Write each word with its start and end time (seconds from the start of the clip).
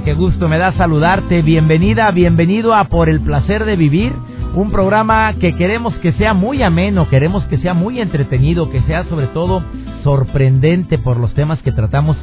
A 0.00 0.02
qué 0.02 0.14
gusto 0.14 0.48
me 0.48 0.56
da 0.56 0.72
saludarte. 0.78 1.42
Bienvenida, 1.42 2.10
bienvenido 2.10 2.74
a 2.74 2.84
Por 2.84 3.10
el 3.10 3.20
placer 3.20 3.66
de 3.66 3.76
vivir. 3.76 4.14
Un 4.54 4.70
programa 4.70 5.34
que 5.34 5.54
queremos 5.56 5.94
que 5.96 6.12
sea 6.12 6.32
muy 6.32 6.62
ameno, 6.62 7.10
queremos 7.10 7.44
que 7.48 7.58
sea 7.58 7.74
muy 7.74 8.00
entretenido, 8.00 8.70
que 8.70 8.80
sea 8.84 9.04
sobre 9.10 9.26
todo 9.26 9.62
sorprendente 10.02 10.96
por 10.96 11.18
los 11.18 11.34
temas 11.34 11.60
que 11.60 11.72
tratamos, 11.72 12.16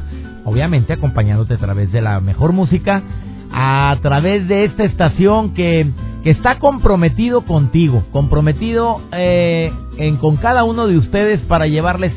obviamente 0.44 0.92
acompañándote 0.92 1.54
a 1.54 1.58
través 1.58 1.92
de 1.92 2.00
la 2.00 2.18
mejor 2.18 2.52
música, 2.52 3.04
a 3.52 3.96
través 4.02 4.48
de 4.48 4.64
esta 4.64 4.82
estación 4.82 5.54
que, 5.54 5.88
que 6.24 6.30
está 6.30 6.58
comprometido 6.58 7.42
contigo, 7.42 8.02
comprometido 8.10 9.02
eh, 9.12 9.72
en, 9.98 10.16
con 10.16 10.36
cada 10.38 10.64
uno 10.64 10.88
de 10.88 10.98
ustedes 10.98 11.40
para 11.42 11.68
llevarles, 11.68 12.12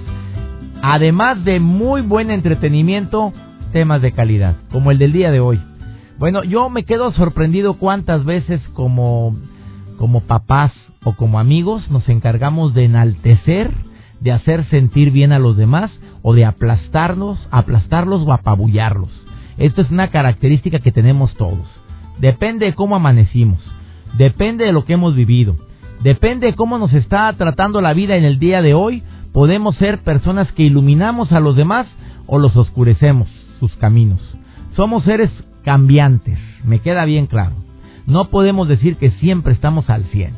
además 0.82 1.46
de 1.46 1.60
muy 1.60 2.02
buen 2.02 2.32
entretenimiento, 2.32 3.32
temas 3.72 4.02
de 4.02 4.12
calidad, 4.12 4.56
como 4.72 4.92
el 4.92 4.98
del 4.98 5.14
día 5.14 5.32
de 5.32 5.40
hoy. 5.40 5.60
Bueno, 6.20 6.44
yo 6.44 6.70
me 6.70 6.84
quedo 6.84 7.12
sorprendido 7.14 7.76
cuántas 7.76 8.26
veces 8.26 8.62
como, 8.74 9.36
como 9.98 10.22
papás 10.22 10.72
o 11.04 11.14
como 11.14 11.40
amigos 11.40 11.90
nos 11.90 12.08
encargamos 12.10 12.74
de 12.74 12.86
enaltecer, 12.86 13.72
de 14.20 14.32
hacer 14.32 14.66
sentir 14.70 15.12
bien 15.12 15.32
a 15.32 15.40
los 15.40 15.58
demás 15.58 15.92
o 16.22 16.34
de 16.36 16.46
aplastarnos, 16.46 17.40
aplastarlos 17.50 18.22
o 18.28 18.34
apabullarlos. 18.34 19.10
Esto 19.58 19.82
es 19.82 19.90
una 19.90 20.10
característica 20.10 20.80
que 20.80 20.92
tenemos 20.92 21.34
todos. 21.36 21.68
Depende 22.20 22.68
de 22.68 22.76
cómo 22.76 22.96
amanecimos, 22.96 23.60
depende 24.18 24.66
de 24.66 24.74
lo 24.74 24.86
que 24.86 24.94
hemos 24.94 25.16
vivido, 25.16 25.56
depende 26.04 26.48
de 26.48 26.54
cómo 26.54 26.78
nos 26.78 26.94
está 26.94 27.34
tratando 27.34 27.82
la 27.82 27.94
vida 27.94 28.16
en 28.16 28.26
el 28.26 28.38
día 28.38 28.62
de 28.62 28.76
hoy, 28.76 29.02
podemos 29.34 29.76
ser 29.78 30.04
personas 30.04 30.52
que 30.52 30.64
iluminamos 30.64 31.32
a 31.32 31.40
los 31.40 31.56
demás 31.56 31.88
o 32.28 32.38
los 32.38 32.56
oscurecemos 32.56 33.41
sus 33.62 33.74
caminos. 33.76 34.20
Somos 34.76 35.04
seres 35.04 35.30
cambiantes, 35.64 36.40
me 36.66 36.80
queda 36.80 37.06
bien 37.06 37.28
claro. 37.28 37.54
No 38.08 38.30
podemos 38.30 38.68
decir 38.68 38.98
que 38.98 39.12
siempre 39.12 39.54
estamos 39.54 39.90
al 39.90 40.04
100. 40.06 40.34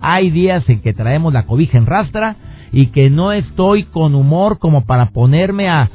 Hay 0.00 0.30
días 0.30 0.62
en 0.68 0.82
que 0.82 0.92
traemos 0.92 1.32
la 1.32 1.46
cobija 1.46 1.78
en 1.78 1.86
rastra 1.86 2.36
y 2.70 2.88
que 2.88 3.08
no 3.08 3.32
estoy 3.32 3.84
con 3.84 4.14
humor 4.14 4.58
como 4.58 4.84
para 4.84 5.06
ponerme 5.06 5.70
a, 5.70 5.90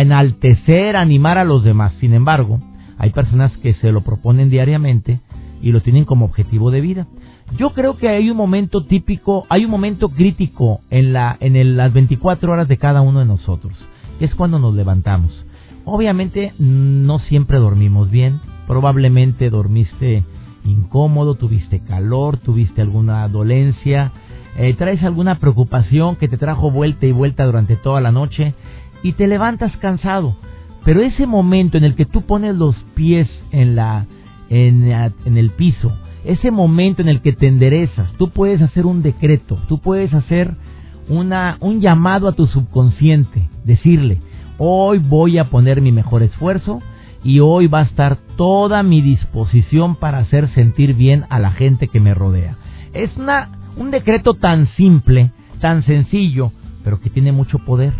enaltecer, 0.00 0.96
animar 0.96 1.36
a 1.36 1.44
los 1.44 1.62
demás. 1.62 1.92
Sin 2.00 2.14
embargo, 2.14 2.60
hay 2.96 3.10
personas 3.10 3.52
que 3.58 3.74
se 3.74 3.92
lo 3.92 4.00
proponen 4.00 4.48
diariamente 4.48 5.20
y 5.60 5.70
lo 5.70 5.82
tienen 5.82 6.06
como 6.06 6.24
objetivo 6.24 6.70
de 6.70 6.80
vida. 6.80 7.06
Yo 7.58 7.74
creo 7.74 7.98
que 7.98 8.08
hay 8.08 8.30
un 8.30 8.38
momento 8.38 8.86
típico, 8.86 9.44
hay 9.50 9.66
un 9.66 9.70
momento 9.70 10.08
crítico 10.08 10.80
en, 10.88 11.12
la, 11.12 11.36
en 11.40 11.56
el, 11.56 11.76
las 11.76 11.92
24 11.92 12.50
horas 12.50 12.68
de 12.68 12.78
cada 12.78 13.02
uno 13.02 13.20
de 13.20 13.26
nosotros. 13.26 13.76
Es 14.18 14.34
cuando 14.34 14.58
nos 14.58 14.74
levantamos. 14.74 15.44
Obviamente 15.84 16.52
no 16.58 17.18
siempre 17.18 17.58
dormimos 17.58 18.10
bien. 18.10 18.40
Probablemente 18.66 19.50
dormiste 19.50 20.24
incómodo, 20.64 21.34
tuviste 21.34 21.80
calor, 21.80 22.38
tuviste 22.38 22.80
alguna 22.80 23.28
dolencia, 23.28 24.12
eh, 24.56 24.72
traes 24.74 25.02
alguna 25.02 25.38
preocupación 25.38 26.16
que 26.16 26.28
te 26.28 26.38
trajo 26.38 26.70
vuelta 26.70 27.06
y 27.06 27.12
vuelta 27.12 27.44
durante 27.44 27.76
toda 27.76 28.00
la 28.00 28.12
noche 28.12 28.54
y 29.02 29.12
te 29.12 29.26
levantas 29.26 29.76
cansado. 29.76 30.36
Pero 30.84 31.02
ese 31.02 31.26
momento 31.26 31.76
en 31.76 31.84
el 31.84 31.94
que 31.94 32.06
tú 32.06 32.22
pones 32.22 32.56
los 32.56 32.76
pies 32.94 33.28
en 33.52 33.76
la 33.76 34.06
en, 34.48 34.90
en 34.90 35.38
el 35.38 35.50
piso, 35.50 35.92
ese 36.24 36.50
momento 36.50 37.02
en 37.02 37.08
el 37.08 37.20
que 37.20 37.32
te 37.32 37.46
enderezas, 37.46 38.12
tú 38.14 38.30
puedes 38.30 38.60
hacer 38.62 38.86
un 38.86 39.02
decreto, 39.02 39.58
tú 39.68 39.78
puedes 39.78 40.12
hacer 40.14 40.54
una, 41.08 41.58
un 41.60 41.80
llamado 41.80 42.28
a 42.28 42.32
tu 42.32 42.46
subconsciente, 42.46 43.48
decirle, 43.64 44.20
hoy 44.58 44.98
voy 44.98 45.38
a 45.38 45.44
poner 45.44 45.80
mi 45.80 45.92
mejor 45.92 46.22
esfuerzo 46.22 46.80
y 47.22 47.40
hoy 47.40 47.66
va 47.66 47.80
a 47.80 47.84
estar 47.84 48.18
toda 48.36 48.82
mi 48.82 49.00
disposición 49.00 49.96
para 49.96 50.18
hacer 50.18 50.48
sentir 50.54 50.94
bien 50.94 51.24
a 51.30 51.38
la 51.38 51.52
gente 51.52 51.88
que 51.88 52.00
me 52.00 52.14
rodea. 52.14 52.56
Es 52.92 53.16
una, 53.16 53.50
un 53.76 53.90
decreto 53.90 54.34
tan 54.34 54.68
simple, 54.76 55.30
tan 55.60 55.84
sencillo, 55.84 56.52
pero 56.84 57.00
que 57.00 57.10
tiene 57.10 57.32
mucho 57.32 57.58
poder. 57.60 57.92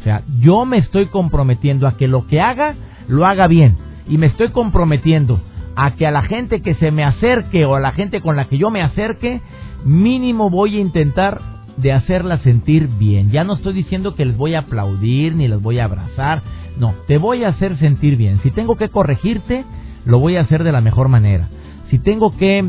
O 0.00 0.04
sea, 0.04 0.22
yo 0.40 0.64
me 0.64 0.78
estoy 0.78 1.06
comprometiendo 1.06 1.86
a 1.86 1.96
que 1.96 2.08
lo 2.08 2.26
que 2.26 2.40
haga, 2.40 2.74
lo 3.06 3.26
haga 3.26 3.46
bien. 3.46 3.76
Y 4.08 4.18
me 4.18 4.26
estoy 4.26 4.48
comprometiendo 4.48 5.40
a 5.76 5.92
que 5.92 6.06
a 6.06 6.10
la 6.10 6.22
gente 6.22 6.60
que 6.60 6.74
se 6.74 6.90
me 6.90 7.04
acerque 7.04 7.64
o 7.64 7.76
a 7.76 7.80
la 7.80 7.92
gente 7.92 8.20
con 8.20 8.34
la 8.34 8.46
que 8.46 8.58
yo 8.58 8.70
me 8.70 8.82
acerque, 8.82 9.40
mínimo 9.84 10.50
voy 10.50 10.76
a 10.76 10.80
intentar 10.80 11.40
de 11.80 11.92
hacerla 11.92 12.38
sentir 12.38 12.88
bien. 12.98 13.30
Ya 13.30 13.44
no 13.44 13.54
estoy 13.54 13.72
diciendo 13.72 14.14
que 14.14 14.24
les 14.24 14.36
voy 14.36 14.54
a 14.54 14.60
aplaudir 14.60 15.34
ni 15.34 15.48
les 15.48 15.60
voy 15.60 15.78
a 15.78 15.84
abrazar. 15.84 16.42
No, 16.78 16.94
te 17.06 17.18
voy 17.18 17.44
a 17.44 17.48
hacer 17.48 17.78
sentir 17.78 18.16
bien. 18.16 18.40
Si 18.42 18.50
tengo 18.50 18.76
que 18.76 18.88
corregirte, 18.88 19.64
lo 20.04 20.18
voy 20.18 20.36
a 20.36 20.42
hacer 20.42 20.64
de 20.64 20.72
la 20.72 20.80
mejor 20.80 21.08
manera. 21.08 21.48
Si 21.90 21.98
tengo 21.98 22.36
que 22.36 22.68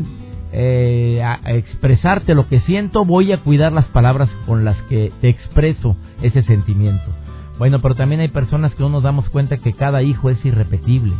eh, 0.52 1.22
expresarte 1.46 2.34
lo 2.34 2.48
que 2.48 2.60
siento, 2.60 3.04
voy 3.04 3.32
a 3.32 3.38
cuidar 3.38 3.72
las 3.72 3.86
palabras 3.86 4.30
con 4.46 4.64
las 4.64 4.80
que 4.82 5.12
te 5.20 5.28
expreso 5.28 5.96
ese 6.22 6.42
sentimiento. 6.42 7.10
Bueno, 7.58 7.80
pero 7.82 7.94
también 7.94 8.20
hay 8.20 8.28
personas 8.28 8.74
que 8.74 8.82
no 8.82 8.88
nos 8.88 9.02
damos 9.02 9.28
cuenta 9.28 9.58
que 9.58 9.74
cada 9.74 10.02
hijo 10.02 10.30
es 10.30 10.42
irrepetible, 10.44 11.12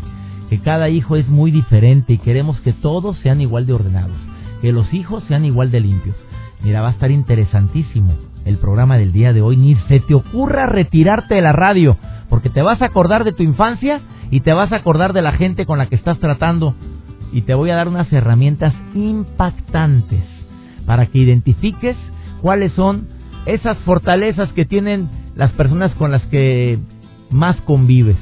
que 0.48 0.60
cada 0.60 0.88
hijo 0.88 1.16
es 1.16 1.28
muy 1.28 1.50
diferente 1.50 2.14
y 2.14 2.18
queremos 2.18 2.60
que 2.60 2.72
todos 2.72 3.18
sean 3.18 3.40
igual 3.40 3.66
de 3.66 3.74
ordenados, 3.74 4.16
que 4.62 4.72
los 4.72 4.92
hijos 4.94 5.22
sean 5.28 5.44
igual 5.44 5.70
de 5.70 5.80
limpios. 5.80 6.16
Mira, 6.62 6.82
va 6.82 6.88
a 6.88 6.92
estar 6.92 7.10
interesantísimo 7.10 8.14
el 8.44 8.58
programa 8.58 8.98
del 8.98 9.12
día 9.12 9.32
de 9.32 9.42
hoy. 9.42 9.56
Ni 9.56 9.74
se 9.88 10.00
te 10.00 10.14
ocurra 10.14 10.66
retirarte 10.66 11.34
de 11.34 11.42
la 11.42 11.52
radio, 11.52 11.96
porque 12.28 12.50
te 12.50 12.62
vas 12.62 12.82
a 12.82 12.86
acordar 12.86 13.24
de 13.24 13.32
tu 13.32 13.42
infancia 13.42 14.00
y 14.30 14.40
te 14.40 14.52
vas 14.52 14.72
a 14.72 14.76
acordar 14.76 15.12
de 15.12 15.22
la 15.22 15.32
gente 15.32 15.66
con 15.66 15.78
la 15.78 15.86
que 15.86 15.96
estás 15.96 16.18
tratando. 16.18 16.74
Y 17.32 17.42
te 17.42 17.54
voy 17.54 17.70
a 17.70 17.76
dar 17.76 17.88
unas 17.88 18.12
herramientas 18.12 18.74
impactantes 18.94 20.24
para 20.84 21.06
que 21.06 21.18
identifiques 21.18 21.96
cuáles 22.42 22.72
son 22.72 23.08
esas 23.46 23.78
fortalezas 23.78 24.52
que 24.52 24.64
tienen 24.64 25.08
las 25.34 25.52
personas 25.52 25.94
con 25.94 26.10
las 26.10 26.22
que 26.26 26.78
más 27.30 27.56
convives 27.62 28.16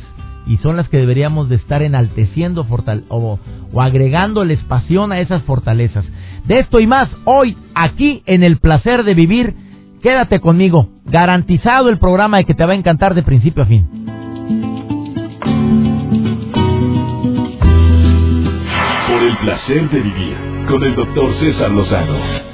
y 0.49 0.57
son 0.59 0.77
las 0.77 0.89
que 0.89 0.97
deberíamos 0.97 1.49
de 1.49 1.57
estar 1.57 1.83
enalteciendo 1.83 2.67
o, 3.09 3.39
o 3.73 3.83
agregándoles 3.83 4.59
pasión 4.65 5.13
a 5.13 5.21
esas 5.21 5.43
fortalezas. 5.43 6.05
De 6.47 6.59
esto 6.59 6.81
y 6.81 6.87
más 6.87 7.09
hoy 7.25 7.57
aquí 7.75 8.23
en 8.27 8.43
el 8.43 8.57
placer 8.59 9.05
de 9.05 9.15
vivir. 9.15 9.55
Quédate 10.03 10.41
conmigo, 10.41 10.89
garantizado 11.05 11.91
el 11.91 11.99
programa 11.99 12.39
de 12.39 12.45
que 12.45 12.55
te 12.55 12.65
va 12.65 12.73
a 12.73 12.77
encantar 12.77 13.15
de 13.15 13.23
principio 13.23 13.65
a 13.65 13.67
fin. 13.67 13.87
Por 19.09 19.23
el 19.23 19.37
placer 19.39 19.91
de 19.91 20.01
vivir 20.01 20.37
con 20.69 20.83
el 20.85 20.95
doctor 20.95 21.35
César 21.41 21.71
Lozano. 21.71 22.48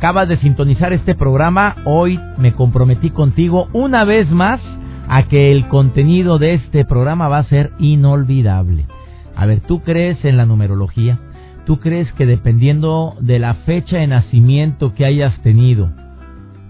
Acabas 0.00 0.30
de 0.30 0.38
sintonizar 0.38 0.94
este 0.94 1.14
programa, 1.14 1.76
hoy 1.84 2.18
me 2.38 2.54
comprometí 2.54 3.10
contigo 3.10 3.68
una 3.74 4.06
vez 4.06 4.30
más 4.30 4.58
a 5.10 5.24
que 5.24 5.52
el 5.52 5.68
contenido 5.68 6.38
de 6.38 6.54
este 6.54 6.86
programa 6.86 7.28
va 7.28 7.36
a 7.36 7.44
ser 7.50 7.72
inolvidable. 7.78 8.86
A 9.36 9.44
ver, 9.44 9.60
¿tú 9.60 9.82
crees 9.82 10.24
en 10.24 10.38
la 10.38 10.46
numerología? 10.46 11.18
¿Tú 11.66 11.80
crees 11.80 12.10
que 12.14 12.24
dependiendo 12.24 13.14
de 13.20 13.40
la 13.40 13.52
fecha 13.52 13.98
de 13.98 14.06
nacimiento 14.06 14.94
que 14.94 15.04
hayas 15.04 15.38
tenido, 15.42 15.90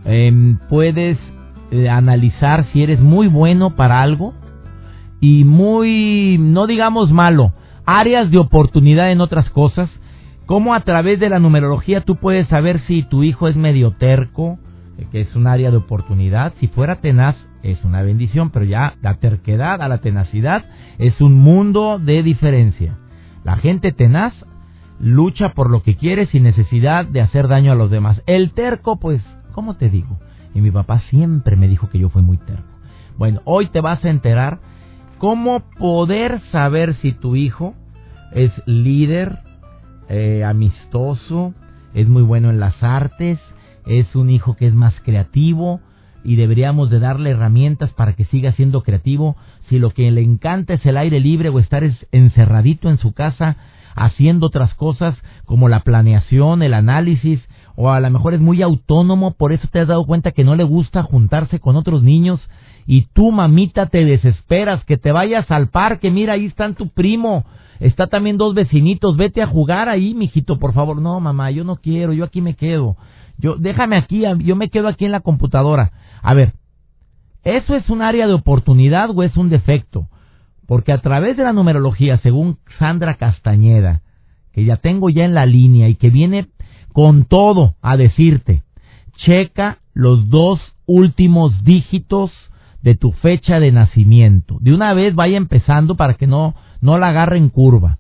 eh, 0.07 0.57
puedes 0.69 1.17
analizar 1.89 2.67
si 2.73 2.83
eres 2.83 2.99
muy 2.99 3.29
bueno 3.29 3.77
para 3.77 4.03
algo 4.03 4.35
y 5.21 5.45
muy, 5.45 6.37
no 6.41 6.67
digamos 6.67 7.13
malo, 7.13 7.53
áreas 7.87 8.29
de 8.33 8.39
oportunidad 8.39 9.13
en 9.13 9.21
otras 9.21 9.49
cosas? 9.51 9.89
¿Cómo 10.51 10.75
a 10.75 10.81
través 10.81 11.21
de 11.21 11.29
la 11.29 11.39
numerología 11.39 12.01
tú 12.01 12.17
puedes 12.17 12.49
saber 12.49 12.81
si 12.89 13.05
tu 13.05 13.23
hijo 13.23 13.47
es 13.47 13.55
medio 13.55 13.93
terco, 13.93 14.59
que 15.13 15.21
es 15.21 15.37
un 15.37 15.47
área 15.47 15.71
de 15.71 15.77
oportunidad? 15.77 16.55
Si 16.59 16.67
fuera 16.67 16.97
tenaz, 16.97 17.37
es 17.63 17.85
una 17.85 18.03
bendición, 18.03 18.51
pero 18.51 18.65
ya 18.65 18.95
la 19.01 19.15
terquedad 19.19 19.81
a 19.81 19.87
la 19.87 19.99
tenacidad 19.99 20.65
es 20.99 21.21
un 21.21 21.37
mundo 21.37 22.01
de 22.01 22.25
diferencia. 22.25 22.99
La 23.45 23.59
gente 23.59 23.93
tenaz 23.93 24.35
lucha 24.99 25.51
por 25.51 25.71
lo 25.71 25.85
que 25.85 25.95
quiere 25.95 26.27
sin 26.27 26.43
necesidad 26.43 27.07
de 27.07 27.21
hacer 27.21 27.47
daño 27.47 27.71
a 27.71 27.77
los 27.77 27.89
demás. 27.89 28.21
El 28.27 28.53
terco, 28.53 28.99
pues, 28.99 29.23
¿cómo 29.53 29.77
te 29.77 29.89
digo? 29.89 30.19
Y 30.53 30.63
mi 30.63 30.73
papá 30.73 31.01
siempre 31.11 31.55
me 31.55 31.69
dijo 31.69 31.89
que 31.91 32.01
yo 32.01 32.09
fui 32.09 32.23
muy 32.23 32.39
terco. 32.39 32.75
Bueno, 33.19 33.41
hoy 33.45 33.69
te 33.69 33.81
vas 33.81 34.05
a 34.05 34.11
enterar 34.11 34.59
cómo 35.19 35.61
poder 35.79 36.41
saber 36.51 36.97
si 36.97 37.13
tu 37.13 37.37
hijo 37.37 37.77
es 38.33 38.51
líder, 38.67 39.39
eh, 40.11 40.45
amistoso, 40.45 41.55
es 41.95 42.09
muy 42.09 42.23
bueno 42.23 42.51
en 42.51 42.61
las 42.61 42.83
artes, 42.83 43.39
es 43.87 44.15
un 44.15 44.29
hijo 44.29 44.57
que 44.57 44.67
es 44.67 44.75
más 44.75 44.95
creativo 45.05 45.81
y 46.25 46.37
deberíamos 46.37 46.91
de 46.91 46.99
darle 46.99 47.31
herramientas 47.31 47.91
para 47.93 48.13
que 48.15 48.25
siga 48.25 48.53
siendo 48.53 48.83
creativo. 48.83 49.37
Si 49.69 49.79
lo 49.79 49.91
que 49.91 50.11
le 50.11 50.21
encanta 50.23 50.75
es 50.75 50.85
el 50.85 50.97
aire 50.97 51.21
libre 51.21 51.49
o 51.49 51.59
estar 51.59 51.83
encerradito 52.13 52.91
en 52.91 52.99
su 52.99 53.13
casa 53.13 53.57
haciendo 53.95 54.47
otras 54.47 54.75
cosas 54.75 55.17
como 55.45 55.69
la 55.69 55.81
planeación, 55.81 56.63
el 56.63 56.75
análisis, 56.75 57.41
o 57.77 57.91
a 57.91 58.01
lo 58.01 58.11
mejor 58.11 58.35
es 58.35 58.41
muy 58.41 58.63
autónomo, 58.63 59.33
por 59.33 59.53
eso 59.53 59.67
te 59.71 59.81
has 59.81 59.89
dado 59.89 60.05
cuenta 60.05 60.33
que 60.33 60.45
no 60.45 60.55
le 60.55 60.65
gusta 60.65 61.03
juntarse 61.03 61.61
con 61.61 61.77
otros 61.77 62.03
niños 62.03 62.41
y 62.87 63.07
tú 63.13 63.31
mamita 63.31 63.87
te 63.87 64.05
desesperas 64.05 64.85
que 64.85 64.97
te 64.97 65.13
vayas 65.13 65.51
al 65.51 65.69
parque, 65.69 66.11
mira 66.11 66.35
ahí 66.35 66.47
están 66.47 66.75
tu 66.75 66.89
primo, 66.89 67.45
está 67.79 68.07
también 68.07 68.37
dos 68.37 68.55
vecinitos, 68.55 69.17
vete 69.17 69.43
a 69.43 69.47
jugar 69.47 69.89
ahí, 69.89 70.15
mijito, 70.15 70.59
por 70.59 70.73
favor. 70.73 71.01
No, 71.01 71.21
mamá, 71.21 71.51
yo 71.51 71.65
no 71.65 71.77
quiero, 71.77 72.13
yo 72.13 72.25
aquí 72.25 72.41
me 72.41 72.55
quedo. 72.55 72.97
Yo 73.39 73.57
déjame 73.57 73.97
aquí, 73.97 74.23
yo 74.39 74.57
me 74.57 74.69
quedo 74.69 74.89
aquí 74.89 75.05
en 75.05 75.13
la 75.13 75.21
computadora. 75.21 75.93
A 76.23 76.35
ver, 76.35 76.53
¿eso 77.43 77.75
es 77.75 77.89
un 77.89 78.03
área 78.03 78.27
de 78.27 78.35
oportunidad 78.35 79.11
o 79.15 79.23
es 79.23 79.37
un 79.37 79.49
defecto? 79.49 80.09
Porque 80.67 80.93
a 80.93 81.01
través 81.01 81.37
de 81.37 81.43
la 81.43 81.53
numerología, 81.53 82.19
según 82.19 82.59
Sandra 82.79 83.15
Castañeda, 83.15 84.03
que 84.53 84.65
ya 84.65 84.77
tengo 84.77 85.09
ya 85.09 85.25
en 85.25 85.35
la 85.35 85.47
línea 85.47 85.89
y 85.89 85.95
que 85.95 86.11
viene 86.11 86.49
con 86.93 87.25
todo 87.25 87.77
a 87.83 87.97
decirte, 87.97 88.63
checa 89.17 89.79
los 89.95 90.29
dos 90.29 90.61
últimos 90.87 91.65
dígitos 91.65 92.31
de 92.83 92.95
tu 92.95 93.13
fecha 93.13 93.61
de 93.61 93.73
nacimiento. 93.73 94.57
De 94.61 94.73
una 94.73 94.95
vez 94.95 95.15
vaya 95.15 95.37
empezando 95.37 95.97
para 95.97 96.15
que 96.15 96.27
no, 96.27 96.55
no 96.81 96.99
la 96.99 97.09
agarre 97.09 97.39
en 97.39 97.49
curva. 97.49 97.99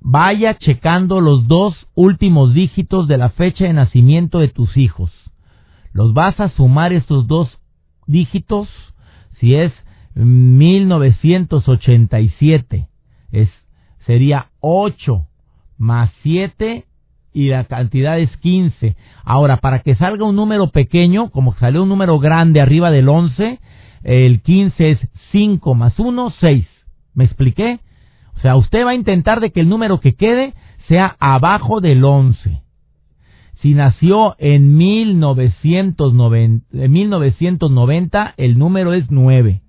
Vaya 0.00 0.56
checando 0.58 1.20
los 1.20 1.46
dos 1.46 1.74
últimos 1.94 2.54
dígitos 2.54 3.06
de 3.08 3.18
la 3.18 3.30
fecha 3.30 3.64
de 3.64 3.72
nacimiento 3.72 4.38
de 4.38 4.48
tus 4.48 4.76
hijos. 4.76 5.12
Los 5.92 6.14
vas 6.14 6.38
a 6.40 6.50
sumar 6.50 6.92
estos 6.92 7.26
dos 7.26 7.58
dígitos 8.06 8.68
si 9.38 9.54
es 9.54 9.72
1987. 10.14 12.88
Es, 13.32 13.48
sería 14.06 14.46
8 14.60 15.26
más 15.78 16.10
7 16.22 16.84
y 17.32 17.48
la 17.48 17.64
cantidad 17.64 18.18
es 18.18 18.36
15. 18.38 18.96
Ahora, 19.24 19.58
para 19.58 19.80
que 19.80 19.94
salga 19.94 20.24
un 20.24 20.36
número 20.36 20.68
pequeño, 20.68 21.30
como 21.30 21.54
salió 21.54 21.82
un 21.82 21.88
número 21.88 22.18
grande 22.18 22.60
arriba 22.60 22.90
del 22.90 23.08
11, 23.08 23.60
el 24.02 24.40
15 24.42 24.90
es 24.90 24.98
5 25.32 25.74
más 25.74 25.98
1, 25.98 26.32
6. 26.40 26.66
¿Me 27.14 27.24
expliqué? 27.24 27.80
O 28.36 28.40
sea, 28.40 28.56
usted 28.56 28.84
va 28.84 28.90
a 28.90 28.94
intentar 28.94 29.40
de 29.40 29.50
que 29.52 29.60
el 29.60 29.68
número 29.68 30.00
que 30.00 30.14
quede 30.14 30.54
sea 30.88 31.16
abajo 31.20 31.80
del 31.80 32.04
11. 32.04 32.62
Si 33.60 33.74
nació 33.74 34.36
en 34.38 34.76
1990, 34.76 36.66
en 36.72 36.92
1990 36.92 38.34
el 38.38 38.58
número 38.58 38.94
es 38.94 39.10
9. 39.10 39.60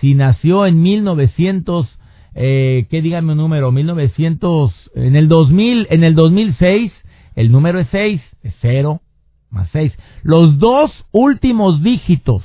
Si 0.00 0.14
nació 0.14 0.64
en 0.64 0.80
1900, 0.80 1.98
eh, 2.34 2.86
¿qué 2.88 3.02
dígame 3.02 3.32
un 3.32 3.38
número? 3.38 3.70
1900, 3.72 4.72
en 4.94 5.16
el 5.16 5.28
2000, 5.28 5.88
en 5.90 6.04
el 6.04 6.14
2006, 6.14 6.92
el 7.36 7.52
número 7.52 7.78
es 7.80 7.88
6, 7.90 8.22
es 8.42 8.54
0 8.62 9.02
más 9.50 9.68
6. 9.72 9.92
Los 10.22 10.58
dos 10.58 10.90
últimos 11.12 11.82
dígitos, 11.82 12.44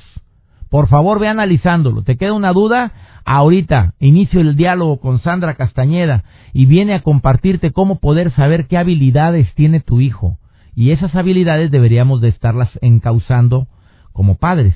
por 0.76 0.88
favor 0.88 1.18
ve 1.18 1.28
analizándolo. 1.28 2.02
¿Te 2.02 2.18
queda 2.18 2.34
una 2.34 2.52
duda? 2.52 2.92
Ahorita 3.24 3.94
inicio 3.98 4.42
el 4.42 4.56
diálogo 4.56 5.00
con 5.00 5.20
Sandra 5.20 5.54
Castañeda 5.54 6.24
y 6.52 6.66
viene 6.66 6.92
a 6.92 7.00
compartirte 7.00 7.70
cómo 7.70 7.98
poder 7.98 8.30
saber 8.32 8.66
qué 8.66 8.76
habilidades 8.76 9.48
tiene 9.54 9.80
tu 9.80 10.02
hijo. 10.02 10.36
Y 10.74 10.90
esas 10.90 11.14
habilidades 11.14 11.70
deberíamos 11.70 12.20
de 12.20 12.28
estarlas 12.28 12.68
encauzando 12.82 13.68
como 14.12 14.34
padres. 14.34 14.74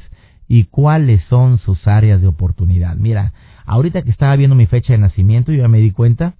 ¿Y 0.48 0.64
cuáles 0.64 1.22
son 1.24 1.58
sus 1.58 1.86
áreas 1.86 2.22
de 2.22 2.28
oportunidad? 2.28 2.96
Mira, 2.96 3.34
ahorita 3.66 4.00
que 4.00 4.10
estaba 4.10 4.34
viendo 4.36 4.56
mi 4.56 4.64
fecha 4.64 4.94
de 4.94 5.00
nacimiento, 5.00 5.52
yo 5.52 5.60
ya 5.60 5.68
me 5.68 5.80
di 5.80 5.90
cuenta 5.90 6.32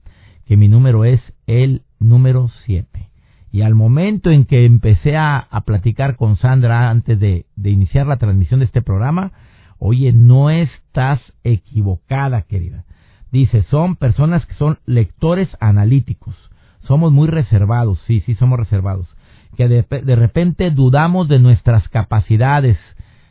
que 0.47 0.57
mi 0.57 0.69
número 0.69 1.05
es 1.05 1.21
el 1.47 1.83
número 1.99 2.49
7. 2.65 3.11
Y 3.53 3.61
al 3.61 3.75
momento 3.75 4.31
en 4.31 4.47
que 4.47 4.65
empecé 4.65 5.19
a, 5.19 5.49
platicar 5.67 6.17
con 6.17 6.39
Sandra 6.39 6.89
antes 6.89 7.21
de, 7.21 7.45
de 7.57 7.71
iniciar 7.71 8.07
la 8.07 8.17
transmisión 8.17 8.61
de 8.61 8.65
este 8.65 8.81
programa, 8.81 9.33
oye, 9.81 10.13
no 10.13 10.51
estás 10.51 11.21
equivocada, 11.43 12.43
querida. 12.43 12.85
Dice, 13.33 13.63
son 13.65 13.97
personas 13.97 14.47
que 14.47 14.55
son 14.55 14.79
lectores 14.87 15.49
analíticos. 15.59 16.37
Somos 16.83 17.13
muy 17.13 17.27
reservados, 17.27 17.99
sí, 18.07 18.21
sí, 18.21 18.37
somos 18.37 18.59
reservados. 18.59 19.17
Que 19.57 19.67
de, 19.67 19.85
de 20.03 20.17
repente 20.17 20.71
dudamos 20.71 21.29
de 21.29 21.41
nuestras 21.41 21.89
capacidades, 21.89 22.79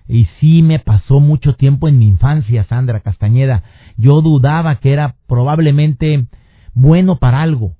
y 0.10 0.26
sí 0.40 0.64
me 0.64 0.80
pasó 0.80 1.20
mucho 1.20 1.54
tiempo 1.54 1.88
en 1.88 2.00
mi 2.00 2.08
infancia, 2.08 2.64
Sandra 2.64 3.02
Castañeda. 3.02 3.64
Yo 3.96 4.22
dudaba 4.22 4.76
que 4.78 4.92
era 4.92 5.16
probablemente 5.28 6.26
bueno 6.74 7.20
para 7.20 7.44
algo. 7.44 7.74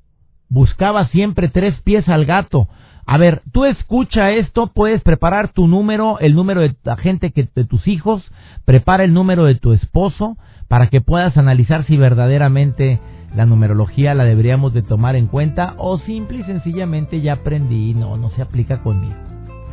Buscaba 0.48 1.08
siempre 1.08 1.50
tres 1.50 1.82
pies 1.82 2.08
al 2.08 2.26
gato. 2.26 2.70
A 3.12 3.18
ver, 3.18 3.42
tú 3.52 3.66
escucha 3.66 4.30
esto, 4.30 4.68
puedes 4.68 5.02
preparar 5.02 5.52
tu 5.52 5.66
número, 5.66 6.20
el 6.20 6.36
número 6.36 6.62
de 6.62 6.76
la 6.84 6.96
gente 6.96 7.32
que 7.32 7.50
de 7.56 7.66
tus 7.66 7.88
hijos, 7.88 8.24
prepara 8.66 9.04
el 9.04 9.16
número 9.16 9.46
de 9.46 9.56
tu 9.56 9.74
esposo 9.74 10.38
para 10.68 10.90
que 10.92 11.02
puedas 11.02 11.36
analizar 11.36 11.86
si 11.86 11.98
verdaderamente 11.98 13.00
la 13.36 13.48
numerología 13.48 14.14
la 14.14 14.26
deberíamos 14.26 14.76
de 14.76 14.84
tomar 14.84 15.16
en 15.16 15.26
cuenta 15.26 15.74
o 15.78 15.98
simple 15.98 16.42
y 16.42 16.44
sencillamente 16.44 17.20
ya 17.20 17.34
aprendí, 17.34 17.96
no, 17.96 18.16
no 18.16 18.30
se 18.30 18.44
aplica 18.44 18.84
conmigo. 18.84 19.16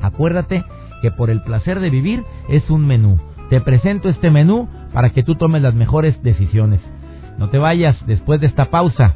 Acuérdate 0.00 0.64
que 1.02 1.10
por 1.10 1.28
el 1.28 1.42
placer 1.42 1.80
de 1.80 1.90
vivir 1.90 2.24
es 2.48 2.70
un 2.70 2.86
menú. 2.86 3.20
Te 3.50 3.60
presento 3.60 4.08
este 4.08 4.30
menú 4.30 4.66
para 4.94 5.10
que 5.10 5.22
tú 5.22 5.34
tomes 5.34 5.60
las 5.60 5.74
mejores 5.74 6.22
decisiones. 6.22 6.80
No 7.36 7.50
te 7.50 7.58
vayas 7.58 7.96
después 8.06 8.40
de 8.40 8.46
esta 8.46 8.70
pausa. 8.70 9.14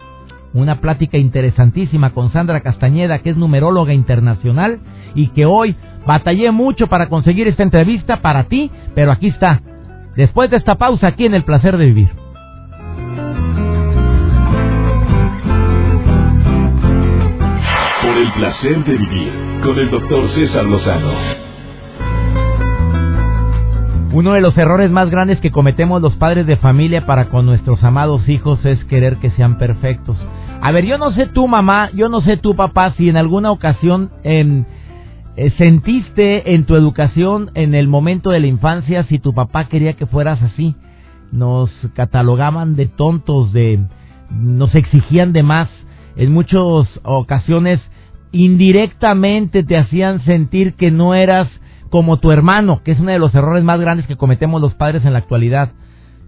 Una 0.52 0.80
plática 0.80 1.16
interesantísima 1.16 2.10
con 2.10 2.32
Sandra 2.32 2.60
Castañeda, 2.60 3.20
que 3.20 3.30
es 3.30 3.36
numeróloga 3.36 3.92
internacional 3.92 4.80
y 5.14 5.28
que 5.28 5.46
hoy 5.46 5.76
batallé 6.06 6.50
mucho 6.50 6.88
para 6.88 7.08
conseguir 7.08 7.46
esta 7.46 7.62
entrevista 7.62 8.20
para 8.20 8.44
ti, 8.44 8.70
pero 8.94 9.12
aquí 9.12 9.28
está. 9.28 9.62
Después 10.16 10.50
de 10.50 10.56
esta 10.56 10.74
pausa, 10.74 11.06
aquí 11.06 11.24
en 11.24 11.34
el 11.34 11.44
placer 11.44 11.76
de 11.76 11.86
vivir. 11.86 12.08
Por 18.02 18.16
el 18.16 18.32
placer 18.32 18.84
de 18.84 18.96
vivir 18.96 19.32
con 19.62 19.78
el 19.78 19.90
doctor 19.90 20.28
César 20.30 20.64
Lozano. 20.64 21.12
Uno 24.12 24.32
de 24.32 24.40
los 24.40 24.58
errores 24.58 24.90
más 24.90 25.08
grandes 25.08 25.38
que 25.38 25.52
cometemos 25.52 26.02
los 26.02 26.16
padres 26.16 26.44
de 26.44 26.56
familia 26.56 27.06
para 27.06 27.26
con 27.26 27.46
nuestros 27.46 27.84
amados 27.84 28.28
hijos 28.28 28.64
es 28.64 28.84
querer 28.86 29.18
que 29.18 29.30
sean 29.30 29.56
perfectos. 29.56 30.16
A 30.62 30.72
ver, 30.72 30.84
yo 30.84 30.98
no 30.98 31.12
sé 31.12 31.26
tu 31.26 31.48
mamá, 31.48 31.90
yo 31.92 32.08
no 32.10 32.20
sé 32.20 32.36
tu 32.36 32.54
papá 32.54 32.92
si 32.96 33.08
en 33.08 33.16
alguna 33.16 33.50
ocasión 33.50 34.10
em, 34.24 34.64
eh, 35.36 35.50
sentiste 35.56 36.54
en 36.54 36.64
tu 36.64 36.76
educación 36.76 37.50
en 37.54 37.74
el 37.74 37.88
momento 37.88 38.30
de 38.30 38.40
la 38.40 38.46
infancia 38.46 39.04
si 39.04 39.18
tu 39.18 39.32
papá 39.32 39.68
quería 39.68 39.94
que 39.94 40.04
fueras 40.04 40.42
así. 40.42 40.76
Nos 41.32 41.70
catalogaban 41.94 42.76
de 42.76 42.86
tontos, 42.86 43.52
de 43.52 43.80
nos 44.30 44.74
exigían 44.74 45.32
de 45.32 45.42
más. 45.42 45.68
En 46.16 46.32
muchas 46.32 46.60
ocasiones 47.04 47.80
indirectamente 48.32 49.62
te 49.62 49.78
hacían 49.78 50.22
sentir 50.24 50.74
que 50.74 50.90
no 50.90 51.14
eras 51.14 51.48
como 51.88 52.18
tu 52.18 52.32
hermano, 52.32 52.82
que 52.84 52.92
es 52.92 53.00
uno 53.00 53.12
de 53.12 53.18
los 53.18 53.34
errores 53.34 53.64
más 53.64 53.80
grandes 53.80 54.06
que 54.06 54.16
cometemos 54.16 54.60
los 54.60 54.74
padres 54.74 55.06
en 55.06 55.14
la 55.14 55.20
actualidad. 55.20 55.72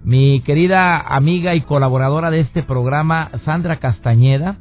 Mi 0.03 0.41
querida 0.41 0.99
amiga 0.99 1.55
y 1.55 1.61
colaboradora 1.61 2.29
de 2.29 2.41
este 2.41 2.61
programa, 2.61 3.31
Sandra 3.45 3.77
Castañeda, 3.79 4.57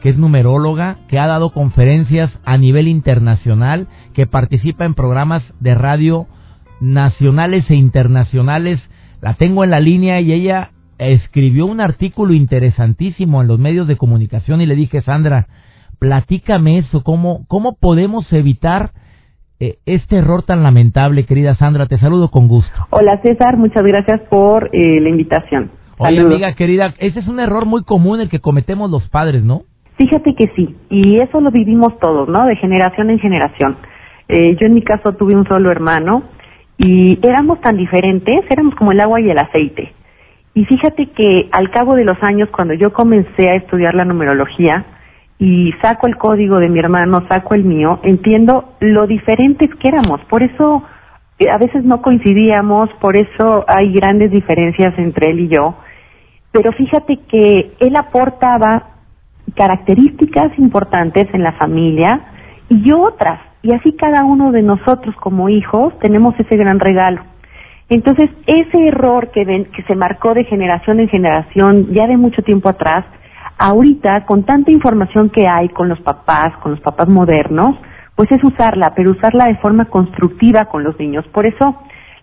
que 0.00 0.08
es 0.08 0.16
numeróloga, 0.16 0.96
que 1.08 1.18
ha 1.18 1.26
dado 1.26 1.50
conferencias 1.52 2.30
a 2.46 2.56
nivel 2.56 2.88
internacional, 2.88 3.86
que 4.14 4.26
participa 4.26 4.86
en 4.86 4.94
programas 4.94 5.42
de 5.60 5.74
radio 5.74 6.26
nacionales 6.80 7.68
e 7.68 7.74
internacionales. 7.74 8.80
La 9.20 9.34
tengo 9.34 9.62
en 9.62 9.70
la 9.70 9.80
línea 9.80 10.22
y 10.22 10.32
ella 10.32 10.70
escribió 10.96 11.66
un 11.66 11.82
artículo 11.82 12.32
interesantísimo 12.32 13.42
en 13.42 13.48
los 13.48 13.58
medios 13.58 13.88
de 13.88 13.96
comunicación 13.96 14.62
y 14.62 14.66
le 14.66 14.74
dije, 14.74 15.02
Sandra, 15.02 15.48
platícame 15.98 16.78
eso, 16.78 17.02
cómo, 17.02 17.44
cómo 17.46 17.76
podemos 17.76 18.32
evitar 18.32 18.92
este 19.60 20.16
error 20.16 20.42
tan 20.44 20.62
lamentable, 20.62 21.26
querida 21.26 21.54
Sandra. 21.56 21.86
Te 21.86 21.98
saludo 21.98 22.30
con 22.30 22.48
gusto. 22.48 22.72
Hola 22.90 23.20
César, 23.22 23.56
muchas 23.56 23.82
gracias 23.82 24.20
por 24.28 24.70
eh, 24.72 25.00
la 25.00 25.08
invitación. 25.08 25.70
Oye, 25.98 26.20
amiga 26.20 26.54
querida, 26.54 26.94
ese 26.98 27.18
es 27.18 27.26
un 27.26 27.40
error 27.40 27.66
muy 27.66 27.82
común 27.82 28.20
el 28.20 28.28
que 28.28 28.38
cometemos 28.38 28.88
los 28.90 29.08
padres, 29.08 29.42
¿no? 29.42 29.62
Fíjate 29.96 30.36
que 30.36 30.52
sí, 30.54 30.76
y 30.90 31.18
eso 31.18 31.40
lo 31.40 31.50
vivimos 31.50 31.98
todos, 31.98 32.28
¿no? 32.28 32.46
De 32.46 32.54
generación 32.54 33.10
en 33.10 33.18
generación. 33.18 33.76
Eh, 34.28 34.56
yo 34.60 34.66
en 34.66 34.74
mi 34.74 34.82
caso 34.82 35.14
tuve 35.14 35.34
un 35.34 35.44
solo 35.48 35.72
hermano 35.72 36.22
y 36.76 37.18
éramos 37.26 37.60
tan 37.60 37.76
diferentes, 37.76 38.44
éramos 38.48 38.76
como 38.76 38.92
el 38.92 39.00
agua 39.00 39.20
y 39.20 39.28
el 39.28 39.38
aceite. 39.38 39.92
Y 40.54 40.64
fíjate 40.66 41.06
que 41.10 41.48
al 41.50 41.70
cabo 41.70 41.96
de 41.96 42.04
los 42.04 42.22
años, 42.22 42.48
cuando 42.50 42.74
yo 42.74 42.92
comencé 42.92 43.48
a 43.48 43.56
estudiar 43.56 43.94
la 43.94 44.04
numerología 44.04 44.86
y 45.38 45.72
saco 45.80 46.06
el 46.06 46.16
código 46.16 46.58
de 46.58 46.68
mi 46.68 46.78
hermano, 46.80 47.26
saco 47.28 47.54
el 47.54 47.64
mío, 47.64 48.00
entiendo 48.02 48.74
lo 48.80 49.06
diferentes 49.06 49.72
que 49.76 49.88
éramos. 49.88 50.20
Por 50.28 50.42
eso 50.42 50.82
eh, 51.38 51.48
a 51.50 51.58
veces 51.58 51.84
no 51.84 52.02
coincidíamos, 52.02 52.90
por 53.00 53.16
eso 53.16 53.64
hay 53.68 53.92
grandes 53.92 54.30
diferencias 54.30 54.98
entre 54.98 55.30
él 55.30 55.40
y 55.40 55.48
yo. 55.48 55.76
Pero 56.50 56.72
fíjate 56.72 57.18
que 57.28 57.72
él 57.78 57.94
aportaba 57.96 58.88
características 59.54 60.58
importantes 60.58 61.28
en 61.32 61.42
la 61.42 61.52
familia 61.52 62.20
y 62.68 62.82
yo 62.82 63.00
otras. 63.00 63.40
Y 63.62 63.72
así 63.72 63.92
cada 63.92 64.24
uno 64.24 64.52
de 64.52 64.62
nosotros 64.62 65.14
como 65.16 65.48
hijos 65.48 65.96
tenemos 66.00 66.34
ese 66.38 66.56
gran 66.56 66.80
regalo. 66.80 67.22
Entonces, 67.88 68.30
ese 68.46 68.86
error 68.86 69.30
que, 69.30 69.44
ven, 69.44 69.64
que 69.66 69.82
se 69.84 69.94
marcó 69.94 70.34
de 70.34 70.44
generación 70.44 71.00
en 71.00 71.08
generación 71.08 71.88
ya 71.94 72.06
de 72.06 72.18
mucho 72.18 72.42
tiempo 72.42 72.68
atrás, 72.68 73.04
ahorita 73.58 74.24
con 74.24 74.44
tanta 74.44 74.70
información 74.70 75.30
que 75.30 75.46
hay 75.46 75.68
con 75.68 75.88
los 75.88 76.00
papás, 76.00 76.56
con 76.62 76.72
los 76.72 76.80
papás 76.80 77.08
modernos, 77.08 77.76
pues 78.14 78.30
es 78.32 78.42
usarla, 78.42 78.94
pero 78.96 79.10
usarla 79.10 79.46
de 79.46 79.56
forma 79.56 79.84
constructiva 79.86 80.66
con 80.66 80.82
los 80.82 80.98
niños. 80.98 81.26
Por 81.28 81.46
eso, 81.46 81.76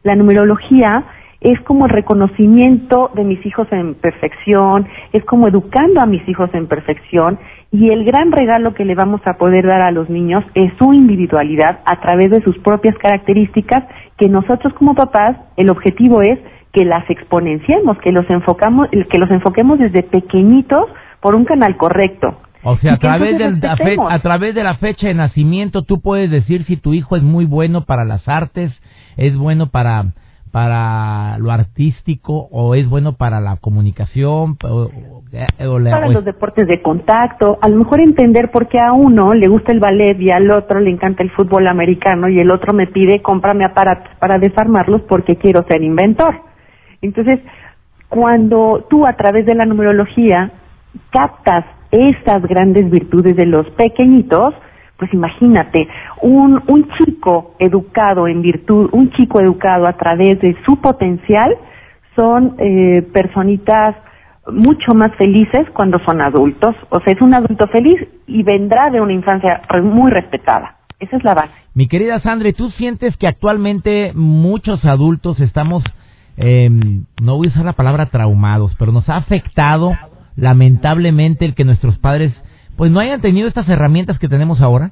la 0.04 0.16
numerología 0.16 1.04
es 1.42 1.60
como 1.62 1.86
el 1.86 1.92
reconocimiento 1.92 3.12
de 3.14 3.24
mis 3.24 3.46
hijos 3.46 3.68
en 3.72 3.94
perfección, 3.96 4.88
es 5.14 5.24
como 5.26 5.48
educando 5.48 6.02
a 6.02 6.06
mis 6.06 6.28
hijos 6.28 6.50
en 6.54 6.68
perfección 6.68 7.38
y 7.72 7.92
el 7.92 8.04
gran 8.04 8.32
regalo 8.32 8.74
que 8.74 8.86
le 8.86 8.96
vamos 8.96 9.22
a 9.26 9.34
poder 9.34 9.66
dar 9.66 9.82
a 9.82 9.92
los 9.92 10.10
niños 10.10 10.44
es 10.56 10.74
su 10.80 10.92
individualidad 10.94 11.82
a 11.86 12.00
través 12.02 12.32
de 12.32 12.42
sus 12.42 12.58
propias 12.60 12.98
características 12.98 13.84
que 14.18 14.28
nosotros 14.28 14.74
como 14.74 14.96
papás 14.96 15.38
el 15.56 15.70
objetivo 15.70 16.22
es 16.22 16.40
que 16.72 16.84
las 16.84 17.08
exponenciemos, 17.10 17.98
que 18.00 18.12
los 18.12 18.30
enfocamos, 18.30 18.90
que 18.90 19.18
los 19.18 19.30
enfoquemos 19.30 19.78
desde 19.78 20.04
pequeñitos 20.04 20.88
por 21.26 21.34
un 21.34 21.44
canal 21.44 21.76
correcto. 21.76 22.36
O 22.62 22.78
sea, 22.78 22.94
a 22.94 22.98
través, 22.98 23.40
del, 23.40 23.60
a 23.66 24.20
través 24.20 24.54
de 24.54 24.64
la 24.64 24.76
fecha 24.76 25.08
de 25.08 25.16
nacimiento 25.16 25.82
tú 25.82 26.00
puedes 26.00 26.30
decir 26.30 26.66
si 26.66 26.78
tu 26.78 26.94
hijo 26.94 27.16
es 27.16 27.24
muy 27.24 27.46
bueno 27.46 27.86
para 27.86 28.06
las 28.06 28.28
artes, 28.28 28.72
es 29.18 29.36
bueno 29.36 29.72
para 29.72 30.14
para 30.52 31.40
lo 31.40 31.52
artístico 31.52 32.48
o 32.52 32.76
es 32.76 32.88
bueno 32.88 33.14
para 33.14 33.42
la 33.42 33.58
comunicación 33.58 34.56
o, 34.64 34.92
para 35.84 36.10
los 36.10 36.24
deportes 36.24 36.68
de 36.68 36.82
contacto 36.82 37.58
a 37.60 37.68
lo 37.68 37.78
mejor 37.78 38.00
entender 38.00 38.52
por 38.52 38.70
qué 38.70 38.80
a 38.80 38.94
uno 38.94 39.34
le 39.34 39.48
gusta 39.48 39.74
el 39.74 39.82
ballet 39.82 40.16
y 40.18 40.32
al 40.32 40.50
otro 40.52 40.80
le 40.80 40.92
encanta 40.92 41.24
el 41.24 41.32
fútbol 41.32 41.68
americano 41.68 42.30
y 42.30 42.38
el 42.38 42.52
otro 42.52 42.74
me 42.74 42.88
pide 42.88 43.22
cómprame 43.22 43.66
aparatos 43.66 44.16
para 44.20 44.38
desarmarlos 44.38 45.02
porque 45.10 45.36
quiero 45.36 45.66
ser 45.68 45.82
inventor 45.82 46.36
entonces 47.02 47.42
cuando 48.08 48.86
tú 48.90 49.06
a 49.06 49.18
través 49.18 49.46
de 49.46 49.56
la 49.56 49.66
numerología 49.66 50.54
captas 51.12 51.66
estas 51.92 52.42
grandes 52.44 52.90
virtudes 52.90 53.36
de 53.36 53.46
los 53.46 53.70
pequeñitos 53.72 54.54
pues 54.98 55.14
imagínate, 55.14 55.88
un, 56.22 56.62
un 56.68 56.88
chico 56.98 57.56
educado 57.60 58.28
en 58.28 58.42
virtud, 58.42 58.90
un 58.94 59.12
chico 59.12 59.42
educado 59.42 59.88
a 59.88 59.94
través 59.98 60.40
de 60.40 60.56
su 60.66 60.80
potencial, 60.80 61.54
son 62.16 62.56
eh, 62.60 63.02
personitas 63.14 63.96
mucho 64.48 64.94
más 64.94 65.14
felices 65.18 65.68
cuando 65.74 66.00
son 66.06 66.22
adultos. 66.22 66.76
O 66.90 67.00
sea, 67.02 67.14
es 67.14 67.22
un 67.22 67.34
adulto 67.34 67.68
feliz 67.68 67.96
y 68.28 68.44
vendrá 68.44 68.90
de 68.90 69.02
una 69.02 69.14
infancia 69.14 69.62
muy 69.84 70.12
respetada. 70.12 70.78
Esa 71.00 71.18
es 71.18 71.24
la 71.24 71.34
base. 71.34 71.54
Mi 71.74 71.88
querida 71.88 72.20
Sandra, 72.22 72.54
¿tú 72.54 72.70
sientes 72.70 73.18
que 73.18 73.28
actualmente 73.28 74.14
muchos 74.16 74.86
adultos 74.86 75.42
estamos, 75.42 75.84
eh, 76.38 76.70
no 77.22 77.36
voy 77.36 77.48
a 77.48 77.50
usar 77.50 77.66
la 77.66 77.74
palabra 77.74 78.06
traumados, 78.06 78.74
pero 78.80 78.94
nos 78.94 79.10
ha 79.10 79.18
afectado 79.18 79.92
lamentablemente 80.36 81.46
el 81.46 81.56
que 81.56 81.64
nuestros 81.64 81.98
padres 81.98 82.34
pues 82.78 82.92
no 82.92 83.00
hayan 83.00 83.22
tenido 83.22 83.48
estas 83.48 83.70
herramientas 83.70 84.20
que 84.20 84.28
tenemos 84.28 84.62
ahora? 84.62 84.92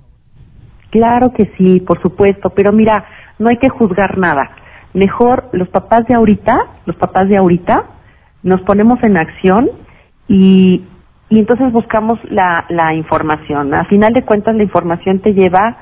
Claro 0.89 1.33
que 1.33 1.51
sí, 1.57 1.79
por 1.81 2.01
supuesto, 2.01 2.51
pero 2.51 2.71
mira, 2.71 3.05
no 3.39 3.50
hay 3.50 3.57
que 3.57 3.69
juzgar 3.69 4.17
nada. 4.17 4.51
Mejor 4.93 5.50
los 5.53 5.67
papás 5.69 6.05
de 6.07 6.13
ahorita, 6.15 6.57
los 6.85 6.95
papás 6.95 7.27
de 7.27 7.38
ahorita, 7.38 7.85
nos 8.43 8.62
ponemos 8.62 9.01
en 9.03 9.17
acción 9.17 9.69
y, 10.27 10.83
y 11.29 11.39
entonces 11.39 11.71
buscamos 11.71 12.19
la, 12.29 12.65
la 12.69 12.93
información. 12.93 13.73
A 13.73 13.85
final 13.85 14.13
de 14.13 14.23
cuentas, 14.23 14.55
la 14.55 14.63
información 14.63 15.19
te 15.19 15.33
lleva 15.33 15.77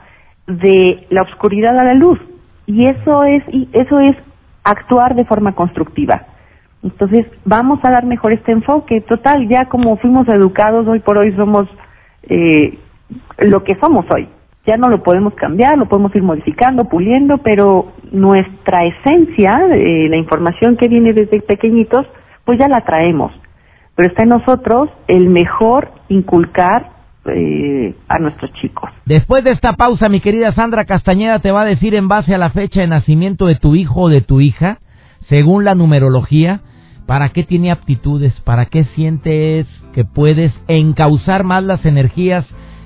de 0.48 1.08
la 1.10 1.24
oscuridad 1.24 1.77
a 1.77 1.84
la 1.84 1.94
luz 1.94 2.20
y 2.65 2.88
eso 2.88 3.24
es 3.24 3.44
y 3.50 3.70
eso 3.74 4.00
es 4.00 4.15
actuar 4.63 5.15
de 5.15 5.25
forma 5.25 5.53
constructiva. 5.53 6.25
Entonces, 6.84 7.28
vamos 7.46 7.80
a 7.84 7.92
dar 7.92 8.06
mejor 8.06 8.34
este 8.34 8.52
enfoque. 8.52 9.02
Total, 9.02 9.48
ya 9.48 9.66
como 9.66 9.98
fuimos 9.98 10.28
educados, 10.28 10.88
hoy 10.88 11.00
por 11.00 11.18
hoy 11.18 11.34
somos 11.36 11.68
eh, 12.24 12.78
lo 13.40 13.64
que 13.64 13.76
somos 13.76 14.06
hoy. 14.14 14.28
Ya 14.66 14.78
no 14.78 14.90
lo 14.90 15.02
podemos 15.02 15.34
cambiar, 15.34 15.78
lo 15.78 15.88
podemos 15.88 16.16
ir 16.16 16.24
modificando, 16.24 16.86
puliendo, 16.86 17.40
pero 17.40 17.94
nuestra 18.12 18.86
esencia, 18.86 19.60
eh, 19.74 20.08
la 20.10 20.18
información 20.18 20.78
que 20.78 20.88
viene 20.88 21.14
desde 21.14 21.42
pequeñitos, 21.42 22.06
pues 22.46 22.60
ya 22.60 22.68
la 22.68 22.82
traemos. 22.82 23.32
Pero 23.96 24.10
está 24.10 24.24
en 24.24 24.30
nosotros 24.30 24.90
el 25.08 25.30
mejor 25.30 25.92
inculcar 26.10 26.90
eh, 27.26 27.96
a 28.08 28.20
nuestros 28.20 28.52
chicos. 28.54 28.90
Después 29.06 29.44
de 29.44 29.52
esta 29.52 29.74
pausa, 29.74 30.10
mi 30.10 30.22
querida 30.22 30.54
Sandra 30.54 30.86
Castañeda 30.86 31.40
te 31.40 31.52
va 31.52 31.62
a 31.62 31.66
decir 31.66 31.94
en 31.94 32.08
base 32.08 32.34
a 32.34 32.40
la 32.40 32.50
fecha 32.50 32.82
de 32.82 32.88
nacimiento 32.88 33.46
de 33.46 33.56
tu 33.56 33.76
hijo 33.76 34.02
o 34.02 34.10
de 34.10 34.22
tu 34.22 34.42
hija, 34.42 34.80
según 35.28 35.64
la 35.64 35.76
numerología, 35.76 36.62
para 37.05 37.29
qué 37.29 37.43
tiene 37.43 37.72
aptitudes, 37.72 38.34
para 38.43 38.65
qué 38.65 38.86
sientes 38.96 39.67
que 39.93 40.05
puedes 40.05 40.53
encauzar 40.67 41.43
más 41.43 41.63
las 41.63 41.86
energías 41.86 42.46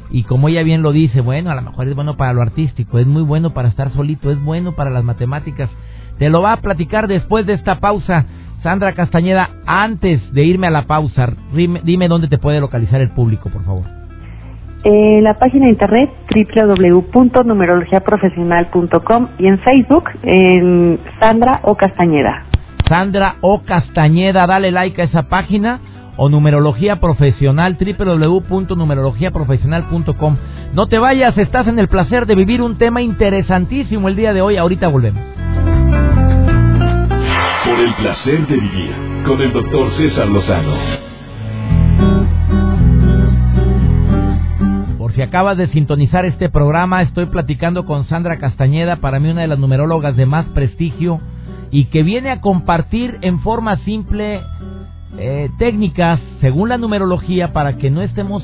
y 0.09 0.23
como 0.23 0.47
ella 0.47 0.63
bien 0.63 0.81
lo 0.81 0.91
dice, 0.91 1.21
bueno, 1.21 1.51
a 1.51 1.55
lo 1.55 1.61
mejor 1.61 1.87
es 1.87 1.95
bueno 1.95 2.15
para 2.15 2.33
lo 2.33 2.41
artístico, 2.41 2.99
es 2.99 3.07
muy 3.07 3.23
bueno 3.23 3.51
para 3.51 3.69
estar 3.69 3.91
solito, 3.91 4.31
es 4.31 4.43
bueno 4.43 4.73
para 4.73 4.89
las 4.89 5.03
matemáticas. 5.03 5.69
Te 6.17 6.29
lo 6.29 6.41
va 6.41 6.53
a 6.53 6.61
platicar 6.61 7.07
después 7.07 7.45
de 7.45 7.53
esta 7.53 7.79
pausa. 7.79 8.25
Sandra 8.63 8.93
Castañeda, 8.93 9.49
antes 9.65 10.21
de 10.33 10.43
irme 10.43 10.67
a 10.67 10.71
la 10.71 10.83
pausa, 10.83 11.33
dime, 11.51 12.07
dónde 12.07 12.27
te 12.27 12.37
puede 12.37 12.59
localizar 12.59 13.01
el 13.01 13.11
público, 13.11 13.49
por 13.49 13.63
favor. 13.63 13.83
Eh, 14.83 15.19
la 15.21 15.33
página 15.33 15.65
de 15.65 15.71
internet 15.71 16.11
www.numerologiaprofesional.com 17.13 19.27
y 19.39 19.47
en 19.47 19.59
Facebook 19.59 20.03
en 20.23 20.99
Sandra 21.19 21.61
O 21.63 21.75
Castañeda. 21.75 22.45
Sandra 22.87 23.37
O 23.41 23.63
Castañeda, 23.63 24.45
dale 24.45 24.71
like 24.71 25.01
a 25.01 25.05
esa 25.05 25.23
página 25.23 25.79
o 26.17 26.29
numerología 26.29 26.99
profesional 26.99 27.77
www.numerologiaprofesional.com. 27.79 30.37
No 30.73 30.87
te 30.87 30.99
vayas, 30.99 31.37
estás 31.37 31.67
en 31.67 31.79
el 31.79 31.87
placer 31.87 32.25
de 32.25 32.35
vivir 32.35 32.61
un 32.61 32.77
tema 32.77 33.01
interesantísimo 33.01 34.07
el 34.07 34.15
día 34.15 34.33
de 34.33 34.41
hoy. 34.41 34.55
Ahorita 34.57 34.87
volvemos. 34.87 35.21
Por 37.65 37.79
el 37.79 37.93
placer 37.95 38.47
de 38.47 38.55
vivir 38.55 38.93
con 39.25 39.41
el 39.41 39.51
doctor 39.51 39.91
César 39.97 40.29
Lozano. 40.29 40.75
Por 44.99 45.11
si 45.13 45.23
acabas 45.23 45.57
de 45.57 45.67
sintonizar 45.69 46.25
este 46.25 46.49
programa, 46.49 47.01
estoy 47.01 47.25
platicando 47.25 47.85
con 47.85 48.05
Sandra 48.05 48.37
Castañeda, 48.37 48.97
para 48.97 49.19
mí 49.19 49.31
una 49.31 49.41
de 49.41 49.47
las 49.47 49.57
numerólogas 49.57 50.15
de 50.15 50.27
más 50.27 50.45
prestigio 50.49 51.19
y 51.75 51.87
que 51.87 52.03
viene 52.03 52.29
a 52.31 52.39
compartir 52.39 53.17
en 53.19 53.41
forma 53.41 53.75
simple 53.79 54.39
eh, 55.17 55.49
técnicas 55.57 56.21
según 56.39 56.69
la 56.69 56.77
numerología 56.77 57.51
para 57.51 57.75
que 57.75 57.89
no 57.89 58.01
estemos 58.01 58.43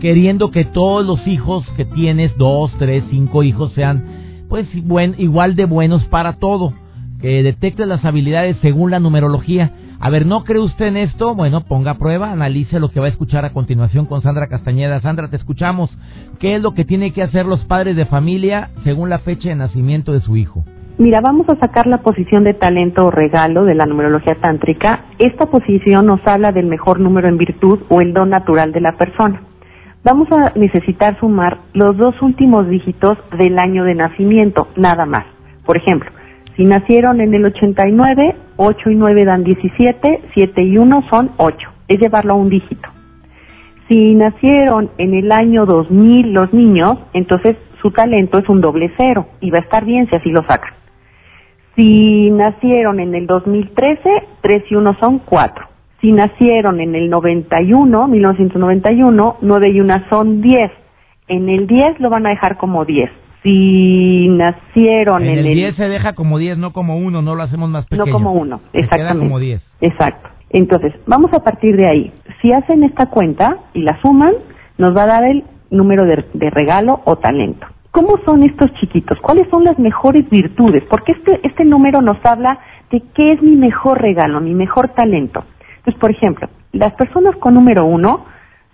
queriendo 0.00 0.50
que 0.50 0.64
todos 0.64 1.06
los 1.06 1.24
hijos 1.28 1.64
que 1.76 1.84
tienes, 1.84 2.36
dos, 2.36 2.72
tres, 2.80 3.04
cinco 3.08 3.44
hijos, 3.44 3.72
sean 3.74 4.46
pues 4.48 4.66
buen, 4.82 5.14
igual 5.18 5.54
de 5.54 5.64
buenos 5.64 6.04
para 6.06 6.40
todo. 6.40 6.74
Que 7.20 7.44
detecte 7.44 7.86
las 7.86 8.04
habilidades 8.04 8.56
según 8.62 8.90
la 8.90 8.98
numerología. 8.98 9.70
A 10.00 10.10
ver, 10.10 10.26
¿no 10.26 10.42
cree 10.42 10.58
usted 10.60 10.86
en 10.86 10.96
esto? 10.96 11.36
Bueno, 11.36 11.60
ponga 11.60 11.92
a 11.92 11.98
prueba, 11.98 12.32
analice 12.32 12.80
lo 12.80 12.90
que 12.90 12.98
va 12.98 13.06
a 13.06 13.10
escuchar 13.10 13.44
a 13.44 13.52
continuación 13.52 14.06
con 14.06 14.22
Sandra 14.22 14.48
Castañeda. 14.48 15.00
Sandra, 15.02 15.30
te 15.30 15.36
escuchamos. 15.36 15.88
¿Qué 16.40 16.56
es 16.56 16.60
lo 16.60 16.74
que 16.74 16.84
tienen 16.84 17.12
que 17.12 17.22
hacer 17.22 17.46
los 17.46 17.60
padres 17.66 17.94
de 17.94 18.06
familia 18.06 18.70
según 18.82 19.08
la 19.08 19.20
fecha 19.20 19.50
de 19.50 19.54
nacimiento 19.54 20.12
de 20.12 20.20
su 20.20 20.36
hijo? 20.36 20.64
Mira, 20.98 21.20
vamos 21.22 21.48
a 21.48 21.56
sacar 21.56 21.86
la 21.86 22.02
posición 22.02 22.44
de 22.44 22.52
talento 22.52 23.06
o 23.06 23.10
regalo 23.10 23.64
de 23.64 23.74
la 23.74 23.86
numerología 23.86 24.36
tántrica. 24.40 25.06
Esta 25.18 25.46
posición 25.46 26.06
nos 26.06 26.20
habla 26.26 26.52
del 26.52 26.66
mejor 26.66 27.00
número 27.00 27.28
en 27.28 27.38
virtud 27.38 27.80
o 27.88 28.00
el 28.02 28.12
don 28.12 28.28
natural 28.28 28.72
de 28.72 28.82
la 28.82 28.92
persona. 28.92 29.42
Vamos 30.04 30.28
a 30.32 30.52
necesitar 30.54 31.18
sumar 31.18 31.58
los 31.72 31.96
dos 31.96 32.20
últimos 32.20 32.68
dígitos 32.68 33.16
del 33.38 33.58
año 33.58 33.84
de 33.84 33.94
nacimiento, 33.94 34.68
nada 34.76 35.06
más. 35.06 35.24
Por 35.64 35.78
ejemplo, 35.78 36.10
si 36.56 36.64
nacieron 36.64 37.20
en 37.22 37.32
el 37.32 37.46
89, 37.46 38.36
8 38.56 38.90
y 38.90 38.94
9 38.94 39.24
dan 39.24 39.44
17, 39.44 40.22
7 40.34 40.62
y 40.62 40.76
1 40.76 41.04
son 41.10 41.30
8. 41.38 41.68
Es 41.88 42.00
llevarlo 42.00 42.34
a 42.34 42.36
un 42.36 42.50
dígito. 42.50 42.88
Si 43.88 44.14
nacieron 44.14 44.90
en 44.98 45.14
el 45.14 45.32
año 45.32 45.64
2000 45.64 46.32
los 46.32 46.52
niños, 46.52 46.98
entonces 47.14 47.56
su 47.80 47.90
talento 47.90 48.38
es 48.38 48.48
un 48.48 48.60
doble 48.60 48.92
cero 48.98 49.26
y 49.40 49.50
va 49.50 49.58
a 49.58 49.62
estar 49.62 49.84
bien 49.84 50.06
si 50.08 50.16
así 50.16 50.30
lo 50.30 50.42
sacan. 50.42 50.81
Si 51.76 52.30
nacieron 52.30 53.00
en 53.00 53.14
el 53.14 53.26
2013, 53.26 54.10
3 54.42 54.62
y 54.70 54.74
1 54.74 54.96
son 55.00 55.20
4. 55.20 55.66
Si 56.00 56.12
nacieron 56.12 56.80
en 56.80 56.94
el 56.94 57.08
91, 57.08 58.08
1991, 58.08 59.36
9 59.40 59.70
y 59.70 59.80
1 59.80 60.02
son 60.10 60.42
10. 60.42 60.70
En 61.28 61.48
el 61.48 61.66
10 61.66 62.00
lo 62.00 62.10
van 62.10 62.26
a 62.26 62.30
dejar 62.30 62.58
como 62.58 62.84
10. 62.84 63.10
Si 63.42 64.28
nacieron 64.28 65.22
en, 65.22 65.38
en 65.38 65.46
el 65.46 65.54
10 65.54 65.76
se 65.76 65.88
deja 65.88 66.12
como 66.14 66.38
10, 66.38 66.58
no 66.58 66.72
como 66.72 66.96
1, 66.98 67.22
no 67.22 67.34
lo 67.34 67.42
hacemos 67.42 67.70
más 67.70 67.86
pequeño. 67.86 68.06
No 68.06 68.12
como 68.12 68.32
1, 68.32 68.60
Se 68.72 68.78
exactamente. 68.80 69.12
queda 69.14 69.18
como 69.18 69.38
10. 69.38 69.62
Exacto. 69.80 70.28
Entonces, 70.50 70.92
vamos 71.06 71.32
a 71.32 71.42
partir 71.42 71.76
de 71.76 71.86
ahí. 71.88 72.12
Si 72.40 72.52
hacen 72.52 72.84
esta 72.84 73.06
cuenta 73.06 73.56
y 73.72 73.82
la 73.82 73.98
suman, 74.02 74.34
nos 74.76 74.94
va 74.96 75.04
a 75.04 75.06
dar 75.06 75.24
el 75.24 75.44
número 75.70 76.04
de, 76.04 76.24
de 76.34 76.50
regalo 76.50 77.00
o 77.04 77.16
talento. 77.16 77.66
¿Cómo 77.92 78.18
son 78.24 78.42
estos 78.42 78.72
chiquitos? 78.80 79.18
¿Cuáles 79.20 79.48
son 79.50 79.64
las 79.64 79.78
mejores 79.78 80.28
virtudes? 80.30 80.82
Porque 80.88 81.12
este, 81.12 81.40
este 81.46 81.62
número 81.64 82.00
nos 82.00 82.16
habla 82.24 82.58
de 82.90 83.02
qué 83.14 83.32
es 83.32 83.42
mi 83.42 83.54
mejor 83.54 84.00
regalo, 84.00 84.40
mi 84.40 84.54
mejor 84.54 84.88
talento. 84.94 85.44
Entonces, 85.76 86.00
por 86.00 86.10
ejemplo, 86.10 86.48
las 86.72 86.94
personas 86.94 87.36
con 87.36 87.52
número 87.52 87.84
uno 87.84 88.24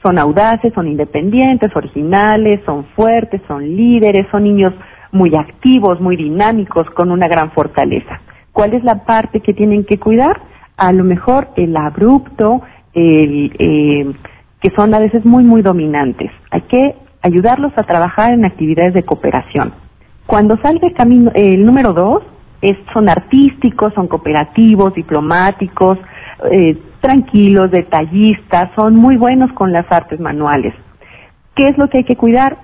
son 0.04 0.18
audaces, 0.18 0.72
son 0.72 0.86
independientes, 0.86 1.74
originales, 1.74 2.60
son 2.64 2.84
fuertes, 2.94 3.42
son 3.48 3.64
líderes, 3.64 4.28
son 4.30 4.44
niños 4.44 4.72
muy 5.10 5.34
activos, 5.34 6.00
muy 6.00 6.16
dinámicos, 6.16 6.88
con 6.90 7.10
una 7.10 7.26
gran 7.26 7.50
fortaleza. 7.50 8.20
¿Cuál 8.52 8.74
es 8.74 8.84
la 8.84 9.04
parte 9.04 9.40
que 9.40 9.52
tienen 9.52 9.84
que 9.84 9.98
cuidar? 9.98 10.40
A 10.76 10.92
lo 10.92 11.02
mejor 11.02 11.48
el 11.56 11.76
abrupto, 11.76 12.62
el, 12.94 13.52
eh, 13.58 14.12
que 14.60 14.70
son 14.76 14.94
a 14.94 15.00
veces 15.00 15.24
muy, 15.24 15.42
muy 15.42 15.62
dominantes. 15.62 16.30
Hay 16.52 16.62
que 16.62 17.07
ayudarlos 17.22 17.72
a 17.76 17.82
trabajar 17.82 18.32
en 18.32 18.44
actividades 18.44 18.94
de 18.94 19.04
cooperación. 19.04 19.72
Cuando 20.26 20.56
salga 20.58 20.92
camino, 20.92 21.30
el 21.34 21.64
número 21.64 21.92
dos, 21.92 22.22
es, 22.60 22.76
son 22.92 23.08
artísticos, 23.08 23.94
son 23.94 24.08
cooperativos, 24.08 24.94
diplomáticos, 24.94 25.98
eh, 26.50 26.76
tranquilos, 27.00 27.70
detallistas, 27.70 28.70
son 28.76 28.94
muy 28.94 29.16
buenos 29.16 29.52
con 29.52 29.72
las 29.72 29.90
artes 29.90 30.20
manuales. 30.20 30.74
¿Qué 31.54 31.68
es 31.68 31.78
lo 31.78 31.88
que 31.88 31.98
hay 31.98 32.04
que 32.04 32.16
cuidar? 32.16 32.58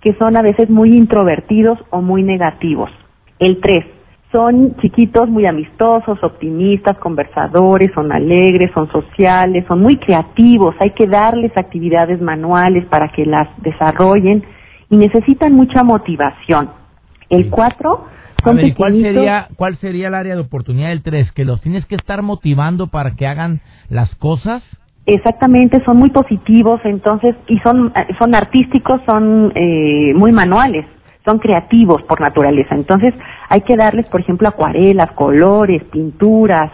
Que 0.00 0.14
son 0.14 0.36
a 0.36 0.42
veces 0.42 0.70
muy 0.70 0.96
introvertidos 0.96 1.78
o 1.90 2.00
muy 2.00 2.22
negativos. 2.22 2.90
El 3.38 3.60
3. 3.60 3.99
Son 4.32 4.76
chiquitos 4.80 5.28
muy 5.28 5.46
amistosos, 5.46 6.22
optimistas, 6.22 6.96
conversadores, 6.98 7.90
son 7.94 8.12
alegres, 8.12 8.70
son 8.72 8.90
sociales, 8.92 9.64
son 9.66 9.80
muy 9.80 9.96
creativos. 9.96 10.74
Hay 10.78 10.90
que 10.90 11.06
darles 11.06 11.50
actividades 11.56 12.20
manuales 12.20 12.86
para 12.86 13.08
que 13.08 13.26
las 13.26 13.48
desarrollen 13.62 14.44
y 14.88 14.96
necesitan 14.96 15.52
mucha 15.52 15.82
motivación. 15.82 16.70
El 17.28 17.50
4 17.50 18.04
A 18.42 18.44
son 18.44 18.56
ver, 18.56 18.66
¿y 18.66 18.74
cuál 18.74 19.00
sería, 19.00 19.48
¿cuál 19.56 19.76
sería 19.78 20.08
el 20.08 20.14
área 20.14 20.36
de 20.36 20.42
oportunidad 20.42 20.90
del 20.90 21.02
3? 21.02 21.32
¿Que 21.32 21.44
los 21.44 21.60
tienes 21.60 21.84
que 21.86 21.96
estar 21.96 22.22
motivando 22.22 22.86
para 22.86 23.16
que 23.16 23.26
hagan 23.26 23.60
las 23.88 24.14
cosas? 24.14 24.62
Exactamente, 25.06 25.82
son 25.84 25.96
muy 25.96 26.10
positivos, 26.10 26.80
entonces, 26.84 27.34
y 27.48 27.58
son, 27.60 27.92
eh, 27.96 28.14
son 28.18 28.34
artísticos, 28.34 29.00
son 29.06 29.50
eh, 29.56 30.12
muy 30.14 30.30
manuales, 30.30 30.86
son 31.24 31.38
creativos 31.38 32.02
por 32.02 32.20
naturaleza. 32.20 32.74
Entonces, 32.74 33.14
hay 33.48 33.60
que 33.62 33.76
darles, 33.76 34.06
por 34.06 34.20
ejemplo, 34.20 34.48
acuarelas, 34.48 35.12
colores, 35.12 35.82
pinturas, 35.84 36.70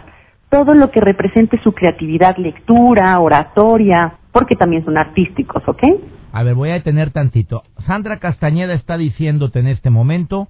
todo 0.49 0.73
lo 0.73 0.91
que 0.91 1.01
represente 1.01 1.59
su 1.63 1.73
creatividad, 1.73 2.37
lectura, 2.37 3.19
oratoria, 3.19 4.13
porque 4.31 4.55
también 4.55 4.85
son 4.85 4.97
artísticos, 4.97 5.63
¿ok? 5.67 5.83
A 6.31 6.43
ver, 6.43 6.55
voy 6.55 6.69
a 6.69 6.73
detener 6.73 7.11
tantito. 7.11 7.63
Sandra 7.85 8.17
Castañeda 8.17 8.73
está 8.73 8.97
diciéndote 8.97 9.59
en 9.59 9.67
este 9.67 9.89
momento 9.89 10.47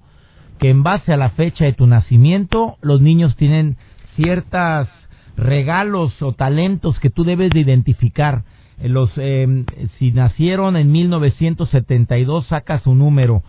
que 0.58 0.70
en 0.70 0.82
base 0.82 1.12
a 1.12 1.16
la 1.16 1.30
fecha 1.30 1.64
de 1.64 1.72
tu 1.72 1.86
nacimiento, 1.86 2.76
los 2.82 3.00
niños 3.00 3.36
tienen 3.36 3.76
ciertas 4.16 4.88
regalos 5.36 6.20
o 6.20 6.32
talentos 6.32 6.98
que 6.98 7.10
tú 7.10 7.24
debes 7.24 7.50
de 7.50 7.60
identificar. 7.60 8.42
Eh, 8.80 8.88
Los, 8.88 9.12
eh, 9.16 9.64
si 9.98 10.12
nacieron 10.12 10.76
en 10.76 10.90
1972, 10.92 12.46
saca 12.48 12.80
su 12.80 12.94
número. 12.94 13.42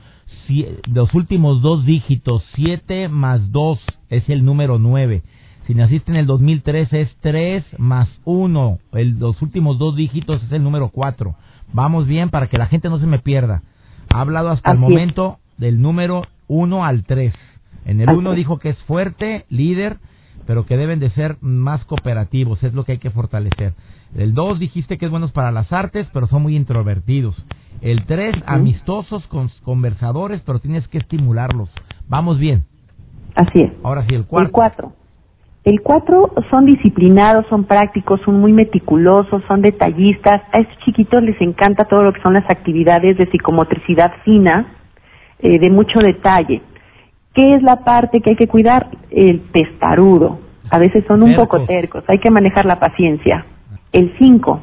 Si, 0.47 0.65
los 0.91 1.13
últimos 1.13 1.61
dos 1.61 1.85
dígitos, 1.85 2.43
7 2.55 3.09
más 3.09 3.51
2 3.51 3.79
es 4.09 4.27
el 4.29 4.43
número 4.43 4.79
9. 4.79 5.21
Si 5.67 5.75
naciste 5.75 6.11
en 6.11 6.17
el 6.17 6.25
2003 6.25 6.91
es 6.93 7.15
3 7.21 7.63
más 7.77 8.09
1. 8.25 8.79
El, 8.93 9.19
los 9.19 9.41
últimos 9.41 9.77
dos 9.77 9.95
dígitos 9.95 10.41
es 10.43 10.51
el 10.51 10.63
número 10.63 10.89
4. 10.89 11.35
Vamos 11.73 12.07
bien 12.07 12.29
para 12.29 12.47
que 12.47 12.57
la 12.57 12.65
gente 12.67 12.89
no 12.89 12.97
se 12.99 13.05
me 13.05 13.19
pierda. 13.19 13.61
Ha 14.09 14.21
hablado 14.21 14.49
hasta 14.49 14.71
el 14.71 14.77
es. 14.77 14.81
momento 14.81 15.37
del 15.57 15.81
número 15.81 16.23
1 16.47 16.83
al 16.85 17.03
3. 17.03 17.33
En 17.85 18.01
el 18.01 18.09
Así 18.09 18.17
1 18.17 18.31
es. 18.31 18.35
dijo 18.37 18.57
que 18.57 18.69
es 18.69 18.77
fuerte, 18.83 19.45
líder, 19.49 19.97
pero 20.47 20.65
que 20.65 20.77
deben 20.77 20.99
de 20.99 21.11
ser 21.11 21.37
más 21.41 21.85
cooperativos. 21.85 22.63
Es 22.63 22.73
lo 22.73 22.83
que 22.83 22.93
hay 22.93 22.97
que 22.97 23.11
fortalecer. 23.11 23.73
El 24.15 24.33
2 24.33 24.59
dijiste 24.59 24.97
que 24.97 25.05
es 25.05 25.11
buenos 25.11 25.31
para 25.31 25.51
las 25.51 25.71
artes, 25.71 26.07
pero 26.13 26.27
son 26.27 26.41
muy 26.43 26.55
introvertidos. 26.55 27.35
El 27.81 28.05
3, 28.05 28.35
amistosos, 28.45 29.25
con- 29.27 29.49
conversadores, 29.63 30.41
pero 30.45 30.59
tienes 30.59 30.87
que 30.87 30.97
estimularlos. 30.97 31.69
Vamos 32.07 32.39
bien. 32.39 32.65
Así 33.35 33.61
es. 33.61 33.71
Ahora 33.83 34.01
sí, 34.03 34.15
el 34.15 34.21
El 34.21 34.25
cuarto. 34.25 34.51
4. 34.51 34.93
El 35.65 35.81
4 35.81 36.33
son 36.49 36.65
disciplinados, 36.65 37.45
son 37.49 37.65
prácticos, 37.65 38.19
son 38.25 38.39
muy 38.39 38.51
meticulosos, 38.53 39.43
son 39.47 39.61
detallistas. 39.61 40.41
A 40.51 40.59
estos 40.61 40.77
chiquitos 40.85 41.21
les 41.21 41.39
encanta 41.41 41.85
todo 41.85 42.01
lo 42.03 42.13
que 42.13 42.21
son 42.21 42.33
las 42.33 42.49
actividades 42.49 43.17
de 43.17 43.27
psicomotricidad 43.29 44.13
fina, 44.25 44.73
eh, 45.39 45.59
de 45.59 45.69
mucho 45.69 45.99
detalle. 45.99 46.61
¿Qué 47.33 47.55
es 47.55 47.61
la 47.61 47.83
parte 47.83 48.21
que 48.21 48.31
hay 48.31 48.35
que 48.35 48.47
cuidar? 48.47 48.87
El 49.11 49.41
testarudo. 49.51 50.39
A 50.71 50.79
veces 50.79 51.03
son 51.07 51.23
un 51.23 51.35
poco 51.35 51.65
tercos, 51.65 52.03
hay 52.07 52.17
que 52.19 52.31
manejar 52.31 52.65
la 52.65 52.79
paciencia. 52.79 53.45
El 53.91 54.13
5. 54.17 54.61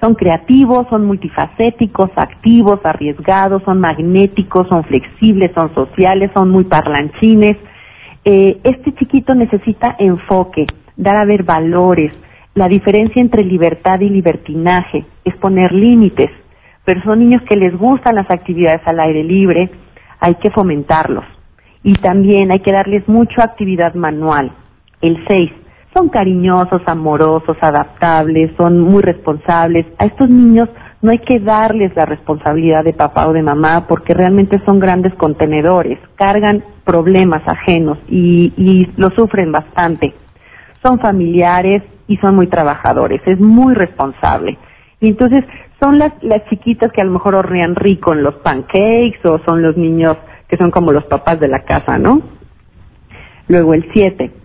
Son 0.00 0.14
creativos, 0.14 0.86
son 0.90 1.06
multifacéticos, 1.06 2.10
activos, 2.16 2.80
arriesgados, 2.84 3.62
son 3.64 3.80
magnéticos, 3.80 4.68
son 4.68 4.84
flexibles, 4.84 5.50
son 5.56 5.74
sociales, 5.74 6.30
son 6.34 6.50
muy 6.50 6.64
parlanchines. 6.64 7.56
Eh, 8.24 8.60
este 8.62 8.92
chiquito 8.94 9.34
necesita 9.34 9.96
enfoque, 9.98 10.66
dar 10.96 11.16
a 11.16 11.24
ver 11.24 11.42
valores. 11.42 12.12
La 12.54 12.68
diferencia 12.68 13.20
entre 13.20 13.42
libertad 13.42 14.00
y 14.00 14.08
libertinaje 14.08 15.04
es 15.24 15.34
poner 15.36 15.72
límites. 15.72 16.30
Pero 16.84 17.02
son 17.02 17.18
niños 17.20 17.42
que 17.42 17.56
les 17.56 17.76
gustan 17.76 18.14
las 18.14 18.30
actividades 18.30 18.80
al 18.86 19.00
aire 19.00 19.24
libre, 19.24 19.70
hay 20.20 20.34
que 20.36 20.50
fomentarlos. 20.50 21.24
Y 21.82 21.94
también 21.94 22.50
hay 22.52 22.60
que 22.60 22.72
darles 22.72 23.06
mucha 23.08 23.44
actividad 23.44 23.94
manual. 23.94 24.52
El 25.00 25.24
6. 25.26 25.50
Son 25.98 26.10
cariñosos, 26.10 26.80
amorosos, 26.86 27.56
adaptables, 27.60 28.52
son 28.56 28.78
muy 28.78 29.02
responsables. 29.02 29.84
A 29.98 30.06
estos 30.06 30.30
niños 30.30 30.68
no 31.02 31.10
hay 31.10 31.18
que 31.18 31.40
darles 31.40 31.92
la 31.96 32.06
responsabilidad 32.06 32.84
de 32.84 32.92
papá 32.92 33.26
o 33.26 33.32
de 33.32 33.42
mamá 33.42 33.88
porque 33.88 34.14
realmente 34.14 34.62
son 34.64 34.78
grandes 34.78 35.12
contenedores, 35.14 35.98
cargan 36.14 36.62
problemas 36.84 37.42
ajenos 37.48 37.98
y, 38.08 38.52
y 38.56 38.92
lo 38.96 39.10
sufren 39.10 39.50
bastante. 39.50 40.14
Son 40.84 41.00
familiares 41.00 41.82
y 42.06 42.16
son 42.18 42.36
muy 42.36 42.46
trabajadores, 42.46 43.20
es 43.26 43.40
muy 43.40 43.74
responsable. 43.74 44.56
Y 45.00 45.08
entonces 45.08 45.44
son 45.82 45.98
las, 45.98 46.12
las 46.22 46.44
chiquitas 46.48 46.92
que 46.92 47.02
a 47.02 47.06
lo 47.06 47.10
mejor 47.10 47.34
hornean 47.34 47.74
rico 47.74 48.12
en 48.12 48.22
los 48.22 48.36
pancakes 48.36 49.18
o 49.24 49.40
son 49.44 49.62
los 49.62 49.76
niños 49.76 50.16
que 50.46 50.56
son 50.58 50.70
como 50.70 50.92
los 50.92 51.06
papás 51.06 51.40
de 51.40 51.48
la 51.48 51.64
casa, 51.64 51.98
¿no? 51.98 52.22
Luego 53.48 53.74
el 53.74 53.84
7. 53.92 54.37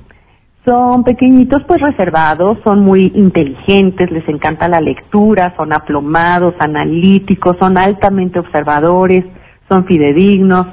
Son 0.66 1.04
pequeñitos 1.04 1.62
pues 1.68 1.82
reservados, 1.82 2.58
son 2.64 2.80
muy 2.80 3.12
inteligentes, 3.16 4.10
les 4.10 4.28
encanta 4.30 4.70
la 4.70 4.80
lectura, 4.80 5.54
son 5.58 5.74
aplomados, 5.74 6.54
analíticos, 6.58 7.58
son 7.60 7.78
altamente 7.78 8.40
observadores, 8.40 9.26
son 9.70 9.84
fidedignos, 9.86 10.68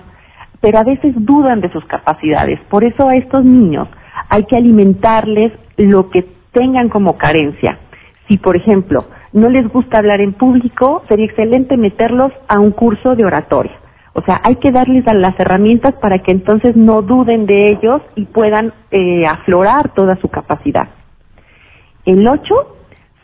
pero 0.61 0.79
a 0.79 0.85
veces 0.85 1.13
dudan 1.17 1.61
de 1.61 1.73
sus 1.73 1.85
capacidades. 1.87 2.61
Por 2.69 2.85
eso 2.85 3.09
a 3.09 3.17
estos 3.17 3.45
niños 3.45 3.89
hay 4.29 4.45
que 4.45 4.57
alimentarles 4.57 5.53
lo 5.77 6.09
que 6.11 6.25
tengan 6.53 6.89
como 6.89 7.19
carencia. 7.19 7.81
Si, 8.29 8.39
por 8.39 8.57
ejemplo, 8.57 9.07
no 9.33 9.49
les 9.49 9.67
gusta 9.69 9.99
hablar 9.99 10.21
en 10.21 10.35
público, 10.35 11.03
sería 11.09 11.27
excelente 11.27 11.77
meterlos 11.77 12.33
a 12.47 12.61
un 12.61 12.71
curso 12.71 13.17
de 13.17 13.25
oratoria. 13.25 13.80
O 14.13 14.23
sea, 14.23 14.41
hay 14.45 14.57
que 14.57 14.73
darles 14.73 15.05
las 15.15 15.39
herramientas 15.39 15.95
para 15.95 16.19
que 16.19 16.33
entonces 16.33 16.77
no 16.77 17.03
duden 17.03 17.47
de 17.47 17.69
ellos 17.69 18.03
y 18.17 18.25
puedan 18.25 18.73
eh, 18.91 19.25
aflorar 19.27 19.95
toda 19.95 20.17
su 20.17 20.29
capacidad. 20.29 20.89
El 22.05 22.27
8 22.27 22.55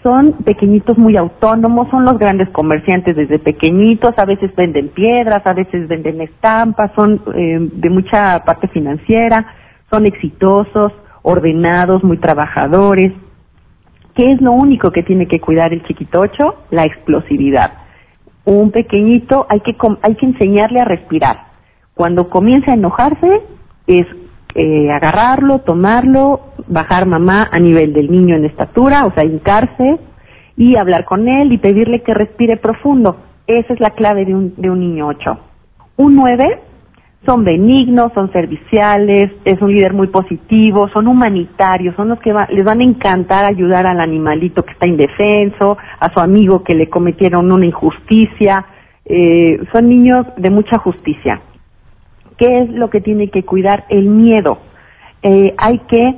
son 0.02 0.34
pequeñitos 0.44 0.96
muy 0.96 1.16
autónomos, 1.16 1.88
son 1.90 2.04
los 2.04 2.16
grandes 2.18 2.48
comerciantes 2.50 3.16
desde 3.16 3.40
pequeñitos, 3.40 4.16
a 4.16 4.24
veces 4.24 4.54
venden 4.54 4.90
piedras, 4.90 5.42
a 5.44 5.52
veces 5.52 5.88
venden 5.88 6.20
estampas, 6.20 6.92
son 6.94 7.20
eh, 7.34 7.58
de 7.72 7.90
mucha 7.90 8.44
parte 8.44 8.68
financiera, 8.68 9.52
son 9.90 10.06
exitosos, 10.06 10.92
ordenados, 11.22 12.04
muy 12.04 12.18
trabajadores. 12.18 13.12
¿Qué 14.14 14.30
es 14.30 14.40
lo 14.40 14.52
único 14.52 14.92
que 14.92 15.02
tiene 15.02 15.26
que 15.26 15.40
cuidar 15.40 15.72
el 15.72 15.82
chiquitocho? 15.82 16.54
La 16.70 16.84
explosividad. 16.84 17.85
Un 18.46 18.70
pequeñito 18.70 19.46
hay 19.48 19.60
que, 19.60 19.76
hay 20.02 20.14
que 20.14 20.26
enseñarle 20.26 20.80
a 20.80 20.84
respirar. 20.84 21.48
Cuando 21.94 22.30
comienza 22.30 22.70
a 22.70 22.74
enojarse, 22.74 23.42
es 23.86 24.06
eh, 24.54 24.90
agarrarlo, 24.90 25.58
tomarlo, 25.58 26.40
bajar 26.66 27.06
mamá 27.06 27.48
a 27.50 27.58
nivel 27.58 27.92
del 27.92 28.10
niño 28.10 28.36
en 28.36 28.44
estatura, 28.44 29.04
o 29.04 29.12
sea, 29.12 29.24
hincarse 29.24 29.98
y 30.56 30.76
hablar 30.76 31.04
con 31.04 31.28
él 31.28 31.52
y 31.52 31.58
pedirle 31.58 32.02
que 32.02 32.14
respire 32.14 32.56
profundo. 32.56 33.16
Esa 33.46 33.74
es 33.74 33.80
la 33.80 33.90
clave 33.90 34.24
de 34.24 34.34
un, 34.34 34.54
de 34.56 34.70
un 34.70 34.80
niño 34.80 35.08
8. 35.08 35.38
Un 35.98 36.16
9 36.16 36.60
son 37.26 37.44
benignos, 37.44 38.12
son 38.14 38.32
serviciales, 38.32 39.32
es 39.44 39.60
un 39.60 39.72
líder 39.72 39.92
muy 39.92 40.06
positivo, 40.06 40.88
son 40.88 41.08
humanitarios, 41.08 41.94
son 41.96 42.08
los 42.08 42.20
que 42.20 42.32
les 42.50 42.64
van 42.64 42.80
a 42.80 42.84
encantar 42.84 43.44
ayudar 43.44 43.86
al 43.86 44.00
animalito 44.00 44.62
que 44.62 44.72
está 44.72 44.88
indefenso, 44.88 45.76
a 45.98 46.12
su 46.12 46.20
amigo 46.20 46.62
que 46.62 46.74
le 46.74 46.88
cometieron 46.88 47.52
una 47.52 47.66
injusticia, 47.66 48.64
eh, 49.04 49.58
son 49.72 49.88
niños 49.88 50.26
de 50.36 50.50
mucha 50.50 50.78
justicia. 50.78 51.42
¿Qué 52.38 52.62
es 52.62 52.70
lo 52.70 52.90
que 52.90 53.00
tiene 53.00 53.28
que 53.28 53.44
cuidar? 53.44 53.84
El 53.88 54.06
miedo. 54.06 54.58
Eh, 55.22 55.54
hay 55.58 55.78
que 55.88 56.14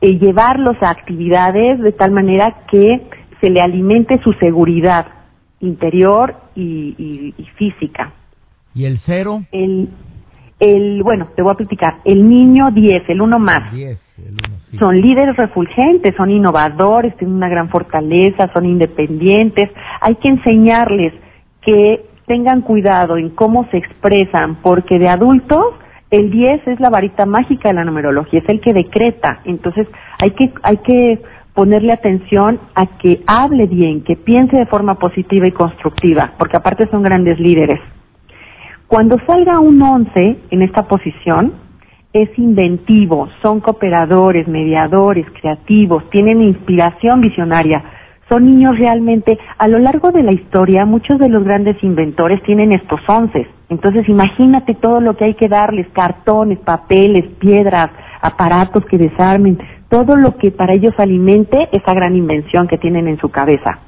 eh, 0.00 0.18
llevarlos 0.18 0.76
a 0.82 0.90
actividades 0.90 1.80
de 1.80 1.92
tal 1.92 2.12
manera 2.12 2.64
que 2.70 3.02
se 3.40 3.50
le 3.50 3.60
alimente 3.60 4.20
su 4.22 4.32
seguridad 4.34 5.06
interior 5.60 6.36
y, 6.54 7.34
física. 7.56 8.12
¿Y 8.74 8.84
el 8.84 8.98
cero? 9.04 9.42
El, 9.52 9.88
el, 10.60 11.02
bueno, 11.02 11.28
te 11.34 11.42
voy 11.42 11.52
a 11.52 11.56
platicar. 11.56 11.96
El 12.04 12.28
niño 12.28 12.70
10, 12.70 13.08
el 13.08 13.20
uno 13.20 13.38
más. 13.38 13.72
Son 14.78 14.94
líderes 14.94 15.36
refulgentes, 15.36 16.14
son 16.16 16.30
innovadores, 16.30 17.16
tienen 17.16 17.36
una 17.36 17.48
gran 17.48 17.70
fortaleza, 17.70 18.50
son 18.54 18.66
independientes. 18.66 19.70
Hay 20.00 20.16
que 20.16 20.28
enseñarles 20.28 21.14
que 21.62 22.04
tengan 22.26 22.60
cuidado 22.60 23.16
en 23.16 23.30
cómo 23.30 23.66
se 23.70 23.78
expresan, 23.78 24.56
porque 24.62 24.98
de 24.98 25.08
adultos 25.08 25.64
el 26.10 26.30
10 26.30 26.68
es 26.68 26.80
la 26.80 26.90
varita 26.90 27.24
mágica 27.24 27.70
de 27.70 27.74
la 27.74 27.84
numerología, 27.84 28.40
es 28.40 28.48
el 28.48 28.60
que 28.60 28.72
decreta. 28.72 29.40
Entonces 29.44 29.88
hay 30.18 30.30
que, 30.32 30.52
hay 30.62 30.76
que 30.78 31.22
ponerle 31.54 31.92
atención 31.92 32.60
a 32.74 32.98
que 32.98 33.22
hable 33.26 33.66
bien, 33.66 34.02
que 34.04 34.16
piense 34.16 34.56
de 34.56 34.66
forma 34.66 34.96
positiva 34.96 35.46
y 35.48 35.52
constructiva, 35.52 36.32
porque 36.38 36.56
aparte 36.56 36.86
son 36.90 37.02
grandes 37.02 37.38
líderes. 37.40 37.80
Cuando 38.90 39.18
salga 39.24 39.60
un 39.60 39.80
11 39.80 40.38
en 40.50 40.62
esta 40.62 40.88
posición, 40.88 41.52
es 42.12 42.28
inventivo, 42.36 43.28
son 43.40 43.60
cooperadores, 43.60 44.48
mediadores, 44.48 45.26
creativos, 45.40 46.10
tienen 46.10 46.42
inspiración 46.42 47.20
visionaria, 47.20 47.84
son 48.28 48.46
niños 48.46 48.76
realmente, 48.76 49.38
a 49.58 49.68
lo 49.68 49.78
largo 49.78 50.10
de 50.10 50.24
la 50.24 50.32
historia, 50.32 50.84
muchos 50.86 51.20
de 51.20 51.28
los 51.28 51.44
grandes 51.44 51.80
inventores 51.84 52.42
tienen 52.42 52.72
estos 52.72 52.98
once. 53.06 53.46
Entonces, 53.68 54.08
imagínate 54.08 54.74
todo 54.74 55.00
lo 55.00 55.16
que 55.16 55.26
hay 55.26 55.34
que 55.34 55.46
darles, 55.46 55.86
cartones, 55.92 56.58
papeles, 56.58 57.26
piedras, 57.38 57.92
aparatos 58.20 58.84
que 58.86 58.98
desarmen, 58.98 59.56
todo 59.88 60.16
lo 60.16 60.36
que 60.36 60.50
para 60.50 60.72
ellos 60.72 60.94
alimente 60.98 61.68
esa 61.70 61.94
gran 61.94 62.16
invención 62.16 62.66
que 62.66 62.78
tienen 62.78 63.06
en 63.06 63.20
su 63.20 63.28
cabeza. 63.28 63.78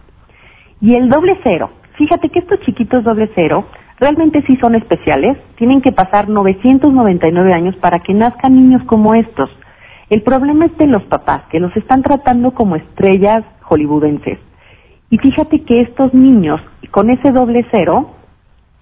Y 0.81 0.95
el 0.95 1.09
doble 1.09 1.41
cero, 1.43 1.71
fíjate 1.99 2.29
que 2.29 2.39
estos 2.39 2.61
chiquitos 2.61 3.03
doble 3.03 3.29
cero 3.35 3.65
realmente 4.03 4.43
sí 4.49 4.59
son 4.61 4.75
especiales, 4.75 5.39
tienen 5.55 5.81
que 5.81 5.93
pasar 5.93 6.29
999 6.29 7.55
años 7.55 7.77
para 7.77 8.01
que 8.01 8.13
nazcan 8.13 8.57
niños 8.57 8.83
como 8.87 9.15
estos. 9.15 9.49
El 10.11 10.23
problema 10.23 10.67
es 10.67 10.77
de 10.77 10.89
los 10.89 11.05
papás, 11.05 11.43
que 11.51 11.61
los 11.61 11.75
están 11.77 12.03
tratando 12.03 12.51
como 12.51 12.75
estrellas 12.75 13.45
hollywoodenses. 13.61 14.41
Y 15.09 15.19
fíjate 15.19 15.63
que 15.63 15.83
estos 15.83 16.13
niños, 16.15 16.61
con 16.91 17.11
ese 17.11 17.31
doble 17.31 17.65
cero, 17.71 18.11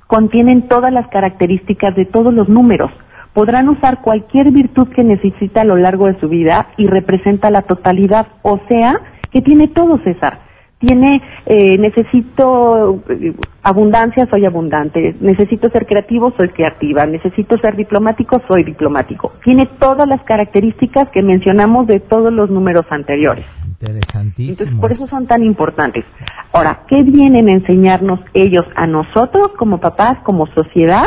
contienen 0.07 0.69
todas 0.69 0.91
las 0.91 1.07
características 1.09 1.95
de 1.97 2.07
todos 2.07 2.33
los 2.33 2.49
números. 2.49 2.91
Podrán 3.35 3.69
usar 3.69 4.01
cualquier 4.01 4.51
virtud 4.51 4.89
que 4.89 5.05
necesita 5.05 5.61
a 5.61 5.65
lo 5.65 5.77
largo 5.77 6.07
de 6.07 6.19
su 6.19 6.31
vida 6.31 6.69
y 6.79 6.87
representa 6.87 7.51
la 7.51 7.63
totalidad, 7.63 8.27
o 8.41 8.59
sea, 8.69 8.99
que 9.31 9.43
tiene 9.43 9.69
todo 9.69 9.99
César 9.99 10.50
tiene, 10.81 11.23
eh, 11.45 11.77
necesito 11.77 13.03
eh, 13.11 13.35
abundancia, 13.63 14.27
soy 14.31 14.47
abundante, 14.47 15.15
necesito 15.21 15.69
ser 15.69 15.87
creativo, 15.87 16.33
soy 16.39 16.49
creativa, 16.49 17.05
necesito 17.05 17.59
ser 17.59 17.77
diplomático, 17.77 18.41
soy 18.49 18.65
diplomático. 18.65 19.33
Tiene 19.45 19.69
todas 19.79 20.09
las 20.09 20.23
características 20.23 21.11
que 21.11 21.23
mencionamos 21.23 21.87
de 21.87 22.01
todos 22.01 22.33
los 22.33 22.49
números 22.49 22.87
anteriores. 22.89 23.45
Interesantísimo. 23.67 24.53
Entonces, 24.53 24.81
por 24.81 24.93
eso 24.93 25.07
son 25.09 25.27
tan 25.27 25.45
importantes. 25.45 26.05
Ahora, 26.53 26.81
¿qué 26.89 27.03
vienen 27.03 27.49
a 27.51 27.53
enseñarnos 27.53 28.21
ellos 28.33 28.65
a 28.75 28.87
nosotros 28.87 29.53
como 29.59 29.81
papás, 29.81 30.19
como 30.25 30.47
sociedad? 30.47 31.05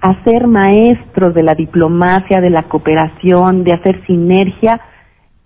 A 0.00 0.24
ser 0.24 0.46
maestros 0.46 1.34
de 1.34 1.42
la 1.42 1.54
diplomacia, 1.54 2.40
de 2.40 2.50
la 2.50 2.64
cooperación, 2.64 3.64
de 3.64 3.74
hacer 3.74 4.02
sinergia, 4.06 4.80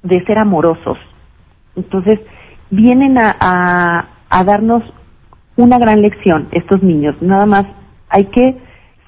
de 0.05 0.25
ser 0.25 0.39
amorosos. 0.39 0.97
Entonces, 1.75 2.21
vienen 2.71 3.19
a, 3.19 4.09
a, 4.29 4.45
darnos 4.45 4.83
una 5.57 5.79
gran 5.79 6.03
lección 6.03 6.49
estos 6.53 6.83
niños. 6.83 7.17
Nada 7.21 7.47
más 7.47 7.67
hay 8.09 8.25
que 8.27 8.57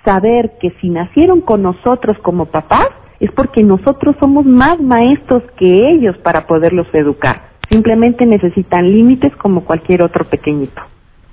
saber 0.04 0.52
que 0.60 0.70
si 0.80 0.88
nacieron 0.88 1.40
con 1.40 1.62
nosotros 1.62 2.16
como 2.22 2.46
papás, 2.46 2.88
es 3.20 3.30
porque 3.32 3.62
nosotros 3.62 4.16
somos 4.18 4.46
más 4.46 4.80
maestros 4.80 5.42
que 5.58 5.90
ellos 5.90 6.16
para 6.18 6.46
poderlos 6.46 6.86
educar. 6.94 7.50
Simplemente 7.70 8.24
necesitan 8.26 8.86
límites 8.86 9.34
como 9.36 9.64
cualquier 9.64 10.04
otro 10.04 10.24
pequeñito. 10.24 10.80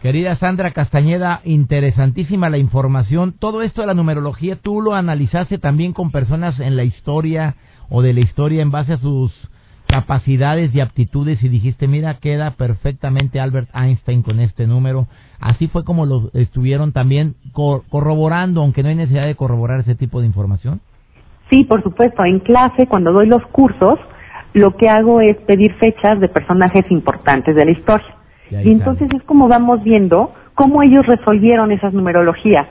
Querida 0.02 0.36
Sandra 0.36 0.72
Castañeda, 0.72 1.42
interesantísima 1.44 2.50
la 2.50 2.60
información. 2.60 3.34
Todo 3.40 3.64
esto 3.64 3.82
de 3.82 3.88
la 3.88 3.96
numerología, 3.96 4.56
¿tú 4.56 4.82
lo 4.82 4.94
analizaste 4.94 5.58
también 5.58 5.94
con 5.94 6.12
personas 6.12 6.60
en 6.60 6.78
la 6.78 6.84
historia 6.84 7.56
o 7.90 8.04
de 8.04 8.14
la 8.14 8.20
historia 8.20 8.62
en 8.62 8.70
base 8.70 8.94
a 8.94 8.98
sus 8.98 9.32
capacidades 9.88 10.74
y 10.76 10.82
aptitudes 10.82 11.42
y 11.44 11.50
dijiste, 11.50 11.88
mira, 11.88 12.16
queda 12.16 12.52
perfectamente 12.52 13.40
Albert 13.40 13.70
Einstein 13.74 14.22
con 14.22 14.40
este 14.40 14.68
número. 14.68 15.08
Así 15.40 15.68
fue 15.68 15.84
como 15.84 16.06
lo 16.06 16.30
estuvieron 16.34 16.92
también 16.92 17.36
corroborando, 17.54 18.62
aunque 18.62 18.84
no 18.84 18.90
hay 18.90 18.96
necesidad 18.96 19.26
de 19.26 19.36
corroborar 19.36 19.80
ese 19.80 19.96
tipo 19.96 20.20
de 20.20 20.28
información. 20.28 20.82
Sí, 21.50 21.64
por 21.64 21.82
supuesto. 21.84 22.26
En 22.26 22.40
clase, 22.40 22.88
cuando 22.88 23.14
doy 23.14 23.28
los 23.28 23.46
cursos, 23.48 23.98
lo 24.54 24.76
que 24.76 24.90
hago 24.90 25.22
es 25.22 25.38
pedir 25.38 25.74
fechas 25.76 26.20
de 26.20 26.28
personajes 26.28 26.84
importantes 26.90 27.56
de 27.56 27.66
la 27.66 27.72
historia. 27.72 28.16
Y, 28.50 28.72
entonces 28.72 29.10
es 29.14 29.24
como 29.24 29.48
vamos 29.48 29.84
viendo 29.84 30.34
cómo 30.56 30.84
ellos 30.84 31.06
resolvieron 31.06 31.72
esas 31.72 31.94
numerologías. 31.94 32.68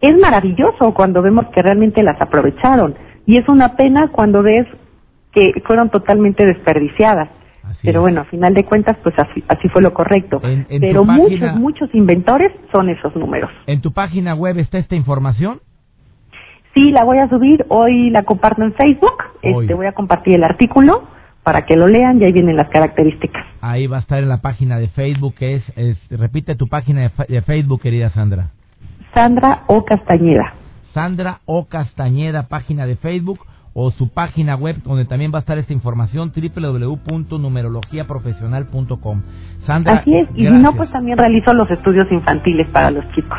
Es 0.00 0.18
maravilloso 0.20 0.94
cuando 0.94 1.22
vemos 1.22 1.46
que 1.54 1.62
realmente 1.62 2.02
las 2.02 2.20
aprovecharon. 2.20 2.94
Y 3.26 3.38
es 3.38 3.48
una 3.48 3.76
pena 3.76 4.08
cuando 4.12 4.42
ves 4.42 4.66
que 5.36 5.60
fueron 5.66 5.90
totalmente 5.90 6.46
desperdiciadas. 6.46 7.28
Pero 7.82 8.00
bueno, 8.00 8.22
a 8.22 8.24
final 8.24 8.54
de 8.54 8.64
cuentas, 8.64 8.96
pues 9.02 9.14
así, 9.18 9.68
fue 9.68 9.82
lo 9.82 9.92
correcto. 9.92 10.40
Pero 10.80 11.04
muchos, 11.04 11.54
muchos 11.56 11.94
inventores 11.94 12.52
son 12.72 12.88
esos 12.88 13.14
números. 13.14 13.50
¿En 13.66 13.82
tu 13.82 13.92
página 13.92 14.34
web 14.34 14.58
está 14.58 14.78
esta 14.78 14.96
información? 14.96 15.60
Sí, 16.74 16.90
la 16.90 17.04
voy 17.04 17.18
a 17.18 17.28
subir. 17.28 17.66
Hoy 17.68 18.10
la 18.10 18.22
comparto 18.22 18.62
en 18.62 18.72
Facebook. 18.74 19.16
Este, 19.42 19.74
voy 19.74 19.86
a 19.86 19.92
compartir 19.92 20.36
el 20.36 20.44
artículo 20.44 21.04
para 21.42 21.66
que 21.66 21.76
lo 21.76 21.86
lean 21.86 22.20
y 22.20 22.24
ahí 22.24 22.32
vienen 22.32 22.56
las 22.56 22.70
características. 22.70 23.44
Ahí 23.60 23.86
va 23.86 23.98
a 23.98 24.00
estar 24.00 24.22
en 24.22 24.28
la 24.28 24.40
página 24.40 24.78
de 24.78 24.88
Facebook, 24.88 25.34
que 25.34 25.56
es, 25.56 26.10
repite 26.10 26.54
tu 26.54 26.68
página 26.68 27.02
de, 27.02 27.10
de 27.28 27.42
Facebook, 27.42 27.82
querida 27.82 28.10
Sandra. 28.10 28.50
Sandra 29.12 29.64
O. 29.66 29.84
Castañeda. 29.84 30.54
Sandra 30.94 31.40
O. 31.44 31.66
Castañeda, 31.66 32.48
página 32.48 32.86
de 32.86 32.96
Facebook 32.96 33.40
o 33.78 33.90
su 33.90 34.08
página 34.08 34.56
web 34.56 34.76
donde 34.84 35.04
también 35.04 35.30
va 35.32 35.36
a 35.36 35.40
estar 35.40 35.58
esta 35.58 35.74
información 35.74 36.32
www.numerologiaprofesional.com. 36.34 39.22
Sandra, 39.66 39.96
Así 39.96 40.16
es, 40.16 40.30
y 40.34 40.46
si 40.46 40.50
no, 40.50 40.74
pues 40.74 40.90
también 40.90 41.18
realizo 41.18 41.52
los 41.52 41.70
estudios 41.70 42.10
infantiles 42.10 42.66
para 42.70 42.90
los 42.90 43.04
chicos. 43.12 43.36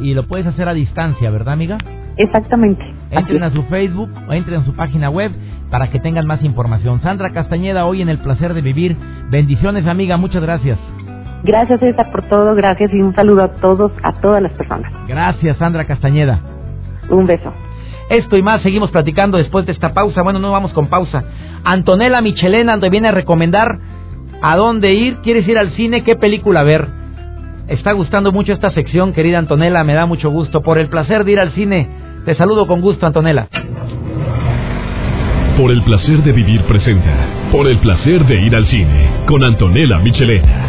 y 0.00 0.14
lo 0.14 0.26
puedes 0.26 0.46
hacer 0.46 0.70
a 0.70 0.72
distancia, 0.72 1.30
¿verdad, 1.30 1.52
amiga? 1.52 1.76
Exactamente. 2.16 2.82
Entren 3.10 3.42
a 3.42 3.50
su 3.50 3.62
Facebook 3.64 4.08
o 4.26 4.32
entren 4.32 4.62
a 4.62 4.64
su 4.64 4.74
página 4.74 5.10
web 5.10 5.32
para 5.70 5.90
que 5.90 6.00
tengan 6.00 6.26
más 6.26 6.42
información. 6.42 7.02
Sandra 7.02 7.34
Castañeda, 7.34 7.84
hoy 7.84 8.00
en 8.00 8.08
El 8.08 8.20
Placer 8.20 8.54
de 8.54 8.62
Vivir. 8.62 8.96
Bendiciones, 9.28 9.86
amiga, 9.86 10.16
muchas 10.16 10.40
gracias. 10.40 10.78
Gracias, 11.42 11.80
César, 11.80 12.10
por 12.10 12.22
todo, 12.30 12.54
gracias 12.54 12.90
y 12.90 13.02
un 13.02 13.14
saludo 13.14 13.44
a 13.44 13.48
todos, 13.56 13.92
a 14.02 14.18
todas 14.22 14.40
las 14.40 14.54
personas. 14.54 14.90
Gracias, 15.06 15.58
Sandra 15.58 15.84
Castañeda. 15.84 16.40
Un 17.10 17.26
beso. 17.26 17.52
Esto 18.08 18.36
y 18.36 18.42
más 18.42 18.62
seguimos 18.62 18.90
platicando 18.90 19.38
después 19.38 19.66
de 19.66 19.72
esta 19.72 19.94
pausa. 19.94 20.22
Bueno, 20.22 20.38
no 20.38 20.52
vamos 20.52 20.72
con 20.72 20.88
pausa. 20.88 21.24
Antonella 21.64 22.20
Michelena, 22.20 22.72
donde 22.72 22.90
viene 22.90 23.08
a 23.08 23.12
recomendar 23.12 23.78
a 24.42 24.56
dónde 24.56 24.92
ir. 24.92 25.18
¿Quieres 25.22 25.48
ir 25.48 25.58
al 25.58 25.70
cine? 25.72 26.02
¿Qué 26.04 26.16
película 26.16 26.62
ver? 26.62 26.86
Está 27.68 27.92
gustando 27.92 28.30
mucho 28.30 28.52
esta 28.52 28.70
sección, 28.70 29.14
querida 29.14 29.38
Antonella. 29.38 29.84
Me 29.84 29.94
da 29.94 30.04
mucho 30.04 30.30
gusto. 30.30 30.60
Por 30.60 30.78
el 30.78 30.88
placer 30.88 31.24
de 31.24 31.32
ir 31.32 31.40
al 31.40 31.52
cine. 31.52 31.88
Te 32.26 32.34
saludo 32.34 32.66
con 32.66 32.80
gusto, 32.80 33.06
Antonella. 33.06 33.48
Por 35.56 35.70
el 35.70 35.82
placer 35.82 36.22
de 36.22 36.32
vivir 36.32 36.62
presenta. 36.62 37.12
Por 37.52 37.68
el 37.68 37.78
placer 37.78 38.26
de 38.26 38.40
ir 38.42 38.54
al 38.54 38.66
cine. 38.66 39.08
Con 39.26 39.44
Antonella 39.44 39.98
Michelena. 39.98 40.63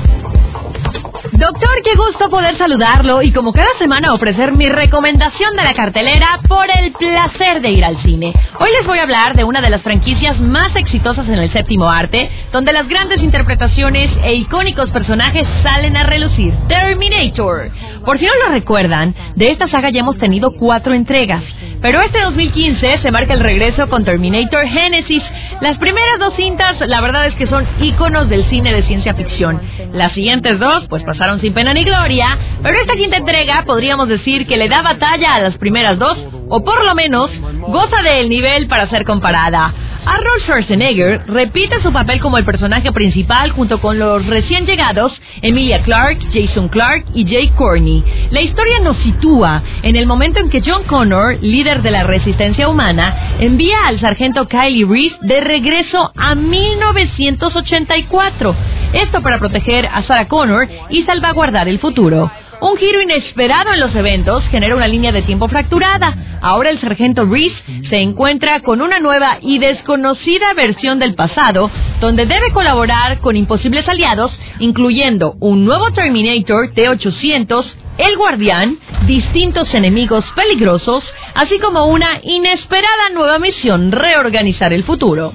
Doctor, 1.38 1.82
qué 1.84 1.96
gusto 1.96 2.30
poder 2.30 2.58
saludarlo 2.58 3.22
y 3.22 3.34
como 3.34 3.52
cada 3.52 3.78
semana 3.78 4.14
ofrecer 4.14 4.54
mi 4.54 4.70
recomendación 4.70 5.54
de 5.58 5.64
la 5.64 5.74
cartelera 5.74 6.40
por 6.48 6.66
el 6.80 6.94
placer 6.94 7.62
de 7.62 7.72
ir 7.72 7.84
al 7.84 8.02
cine. 8.04 8.34
Hoy 8.58 8.70
les 8.80 8.88
voy 8.88 9.00
a 9.00 9.04
hablar 9.04 9.36
de 9.36 9.44
una 9.44 9.60
de 9.60 9.70
las 9.70 9.82
franquicias 9.82 10.40
más 10.40 10.74
exitosas 10.78 11.28
en 11.28 11.36
el 11.36 11.52
séptimo 11.52 11.90
arte, 11.90 12.32
donde 12.54 12.72
las 12.72 12.88
grandes 12.88 13.22
interpretaciones 13.22 14.12
e 14.24 14.36
icónicos 14.36 14.90
personajes 14.92 15.46
salen 15.62 15.98
a 15.98 16.04
relucir. 16.04 16.54
Terminator. 16.70 17.70
Por 18.06 18.18
si 18.18 18.26
no 18.26 18.32
lo 18.46 18.54
recuerdan, 18.54 19.14
de 19.36 19.48
esta 19.48 19.68
saga 19.68 19.90
ya 19.90 20.00
hemos 20.00 20.18
tenido 20.18 20.52
cuatro 20.52 20.94
entregas. 20.94 21.44
Pero 21.82 22.02
este 22.02 22.22
2015 22.22 23.00
se 23.02 23.12
marca 23.12 23.34
el 23.34 23.42
regreso 23.42 23.90
con 23.90 24.06
Terminator 24.06 24.66
Genesis. 24.68 25.22
Las 25.60 25.78
primeras 25.78 26.18
dos 26.20 26.34
cintas, 26.36 26.78
la 26.88 27.02
verdad 27.02 27.28
es 27.28 27.36
que 27.36 27.46
son 27.46 27.68
íconos 27.82 28.30
del 28.30 28.50
cine 28.50 28.74
de 28.74 28.84
ciencia 28.84 29.14
ficción. 29.14 29.62
Las 29.92 30.14
siguientes 30.14 30.60
dos, 30.60 30.86
pues 30.90 31.04
pasaron 31.04 31.25
sin 31.42 31.54
pena 31.54 31.74
ni 31.74 31.84
gloria, 31.84 32.38
pero 32.62 32.80
esta 32.80 32.96
quinta 32.96 33.18
entrega 33.18 33.64
podríamos 33.66 34.08
decir 34.08 34.46
que 34.48 34.58
le 34.58 34.70
da 34.70 34.82
batalla 34.82 35.34
a 35.34 35.42
las 35.42 35.58
primeras 35.58 35.98
dos, 35.98 36.18
o 36.50 36.64
por 36.64 36.86
lo 36.86 36.96
menos 36.96 37.30
goza 37.68 38.02
del 38.04 38.30
nivel 38.30 38.68
para 38.68 38.88
ser 38.90 39.06
comparada. 39.06 39.74
Arnold 40.06 40.42
Schwarzenegger 40.44 41.24
repite 41.28 41.82
su 41.82 41.92
papel 41.92 42.20
como 42.20 42.38
el 42.38 42.46
personaje 42.46 42.92
principal 42.92 43.50
junto 43.52 43.82
con 43.82 43.98
los 43.98 44.24
recién 44.28 44.68
llegados 44.68 45.12
Emilia 45.42 45.82
Clarke, 45.82 46.24
Jason 46.32 46.70
Clarke 46.70 47.08
y 47.16 47.26
Jake 47.26 47.54
Corney. 47.56 48.04
La 48.30 48.42
historia 48.42 48.82
nos 48.82 48.98
sitúa 48.98 49.64
en 49.82 49.96
el 49.96 50.06
momento 50.06 50.40
en 50.40 50.50
que 50.50 50.62
John 50.64 50.84
Connor, 50.84 51.40
líder 51.42 51.82
de 51.82 51.90
la 51.90 52.04
resistencia 52.04 52.70
humana, 52.70 53.38
envía 53.40 53.78
al 53.88 54.00
sargento 54.00 54.48
Kylie 54.48 54.86
Reese 54.86 55.16
de 55.22 55.42
regreso 55.42 56.12
a 56.16 56.36
1984. 56.36 58.56
Esto 58.94 59.24
para 59.24 59.40
proteger 59.40 59.88
a 59.88 60.04
Sarah 60.04 60.28
Connor 60.28 60.70
y 60.90 61.02
salvaguardar 61.04 61.68
el 61.68 61.80
futuro. 61.80 62.30
Un 62.66 62.78
giro 62.78 63.00
inesperado 63.00 63.74
en 63.74 63.80
los 63.80 63.94
eventos 63.94 64.44
genera 64.50 64.76
una 64.76 64.88
línea 64.88 65.12
de 65.12 65.22
tiempo 65.22 65.48
fracturada. 65.48 66.40
Ahora 66.42 66.72
el 66.72 66.82
sargento 66.82 67.24
Reese 67.24 67.56
se 67.92 67.98
encuentra 67.98 68.62
con 68.62 68.82
una 68.82 68.98
nueva 68.98 69.38
y 69.40 69.60
desconocida 69.60 70.52
versión 70.56 70.98
del 70.98 71.14
pasado, 71.14 71.70
donde 72.02 72.26
debe 72.26 72.52
colaborar 72.54 73.20
con 73.20 73.36
imposibles 73.36 73.88
aliados, 73.88 74.32
incluyendo 74.58 75.36
un 75.42 75.64
nuevo 75.64 75.92
Terminator 75.92 76.74
T-800, 76.74 77.66
el 78.00 78.18
Guardián, 78.18 78.80
distintos 79.06 79.72
enemigos 79.76 80.26
peligrosos, 80.36 81.04
así 81.36 81.60
como 81.60 81.86
una 81.86 82.20
inesperada 82.24 83.12
nueva 83.14 83.38
misión, 83.38 83.92
reorganizar 83.92 84.74
el 84.74 84.86
futuro. 84.86 85.34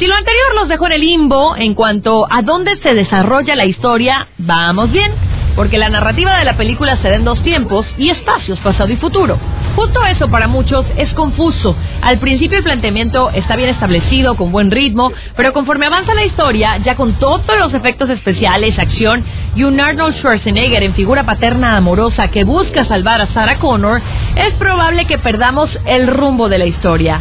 Si 0.00 0.06
lo 0.08 0.16
anterior 0.16 0.54
los 0.56 0.68
dejó 0.68 0.86
en 0.86 0.92
el 0.94 1.00
limbo 1.00 1.54
en 1.54 1.74
cuanto 1.74 2.26
a 2.28 2.42
dónde 2.42 2.76
se 2.78 2.92
desarrolla 2.92 3.54
la 3.54 3.66
historia, 3.66 4.26
vamos 4.36 4.90
bien 4.90 5.12
porque 5.54 5.78
la 5.78 5.88
narrativa 5.88 6.38
de 6.38 6.44
la 6.44 6.56
película 6.56 6.96
se 6.96 7.08
da 7.08 7.14
en 7.14 7.24
dos 7.24 7.42
tiempos 7.42 7.86
y 7.98 8.10
espacios, 8.10 8.58
pasado 8.60 8.92
y 8.92 8.96
futuro. 8.96 9.38
Justo 9.76 10.04
eso 10.04 10.28
para 10.28 10.48
muchos 10.48 10.84
es 10.96 11.12
confuso. 11.14 11.74
Al 12.02 12.18
principio 12.18 12.58
el 12.58 12.64
planteamiento 12.64 13.30
está 13.30 13.56
bien 13.56 13.70
establecido, 13.70 14.36
con 14.36 14.52
buen 14.52 14.70
ritmo, 14.70 15.12
pero 15.36 15.52
conforme 15.52 15.86
avanza 15.86 16.14
la 16.14 16.24
historia, 16.24 16.76
ya 16.78 16.94
con 16.94 17.14
todos 17.14 17.56
los 17.58 17.72
efectos 17.72 18.10
especiales, 18.10 18.78
acción 18.78 19.24
y 19.54 19.64
un 19.64 19.80
Arnold 19.80 20.16
Schwarzenegger 20.16 20.82
en 20.82 20.94
figura 20.94 21.24
paterna 21.24 21.76
amorosa 21.76 22.28
que 22.28 22.44
busca 22.44 22.84
salvar 22.84 23.20
a 23.20 23.26
Sarah 23.28 23.58
Connor, 23.58 24.00
es 24.36 24.52
probable 24.54 25.06
que 25.06 25.18
perdamos 25.18 25.70
el 25.86 26.06
rumbo 26.06 26.48
de 26.48 26.58
la 26.58 26.66
historia. 26.66 27.20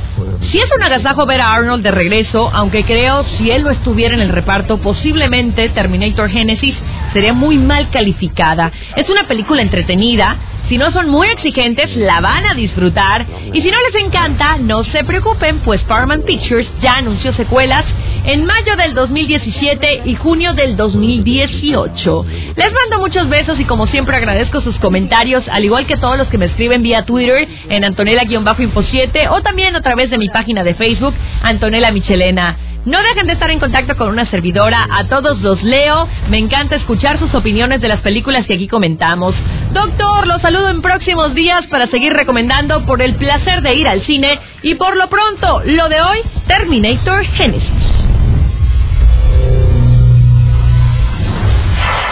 Si 0.52 0.58
es 0.58 0.70
un 0.76 0.84
agasajo 0.84 1.26
ver 1.26 1.39
a 1.39 1.54
Arnold 1.54 1.84
de 1.84 1.91
regreso, 1.91 2.50
aunque 2.54 2.84
creo 2.84 3.24
si 3.38 3.52
él 3.52 3.63
no 3.63 3.70
estuviera 3.70 4.15
en 4.15 4.22
el 4.22 4.30
reparto, 4.30 4.78
posiblemente 4.78 5.70
Terminator 5.70 6.30
Genesis 6.30 6.76
sería 7.13 7.34
muy 7.34 7.58
mal 7.58 7.89
calificada. 7.89 8.71
Es 8.95 9.10
una 9.10 9.28
película 9.28 9.62
entretenida, 9.62 10.38
si 10.71 10.78
no 10.78 10.89
son 10.91 11.10
muy 11.10 11.28
exigentes, 11.28 11.93
la 11.97 12.21
van 12.21 12.45
a 12.45 12.54
disfrutar. 12.54 13.26
Y 13.52 13.62
si 13.62 13.69
no 13.69 13.78
les 13.78 14.06
encanta, 14.06 14.58
no 14.58 14.86
se 14.86 15.04
preocupen, 15.04 15.60
pues 15.65 15.82
Paramount 15.84 16.24
Pictures 16.24 16.65
ya 16.82 16.93
anunció 16.93 17.34
secuelas 17.34 17.84
en 18.24 18.45
mayo 18.45 18.78
del 18.78 18.93
2017 18.93 20.04
y 20.06 20.15
junio 20.15 20.54
del 20.54 20.78
2018. 20.78 22.26
Les 22.56 22.71
mando 22.71 23.00
muchos 23.00 23.28
besos 23.28 23.60
y 23.60 23.65
como 23.65 23.88
siempre 23.88 24.15
agradezco 24.15 24.62
sus 24.62 24.78
comentarios, 24.80 25.43
al 25.50 25.65
igual 25.65 25.88
que 25.88 25.97
todos 25.97 26.17
los 26.17 26.30
que 26.30 26.38
me 26.38 26.45
escriben 26.45 26.84
vía 26.84 27.04
Twitter 27.04 27.50
en 27.67 27.84
Antonella-Info 27.84 28.84
7 28.84 29.28
o 29.30 29.41
también 29.41 29.76
a 29.76 29.82
través 29.82 30.10
de 30.10 30.17
mi 30.17 30.30
página 30.30 30.63
de 30.63 30.76
Facebook, 30.76 31.15
Antonella 31.41 31.91
Michelena. 31.91 32.58
No 32.84 32.98
dejen 33.04 33.28
de 33.28 33.34
estar 33.34 33.52
en 33.52 33.60
contacto 33.60 33.96
con 33.96 34.08
una 34.10 34.26
servidora. 34.32 34.88
A 34.91 35.08
todos 35.08 35.39
los 35.41 35.62
leo. 35.62 36.08
Me 36.30 36.39
encanta 36.39 36.76
escuchar 36.76 37.20
sus 37.20 37.34
opiniones 37.36 37.80
de 37.80 37.88
las 37.88 38.02
películas 38.02 38.48
que 38.48 38.56
aquí 38.56 38.67
comentamos. 38.67 39.36
Doctor, 39.72 40.26
los 40.26 40.41
saludo 40.41 40.70
en 40.70 40.82
próximos 40.82 41.36
días 41.36 41.62
para 41.67 41.88
seguir 41.88 42.12
recomendando 42.13 42.84
por 42.86 43.04
el 43.04 43.15
placer 43.15 43.62
de 43.62 43.78
ir 43.78 43.88
al 43.88 44.04
cine. 44.06 44.39
Y 44.63 44.76
por 44.76 44.98
lo 44.98 45.10
pronto, 45.10 45.62
lo 45.65 45.89
de 45.89 46.02
hoy, 46.02 46.20
Terminator 46.48 47.24
Genesis. 47.26 47.70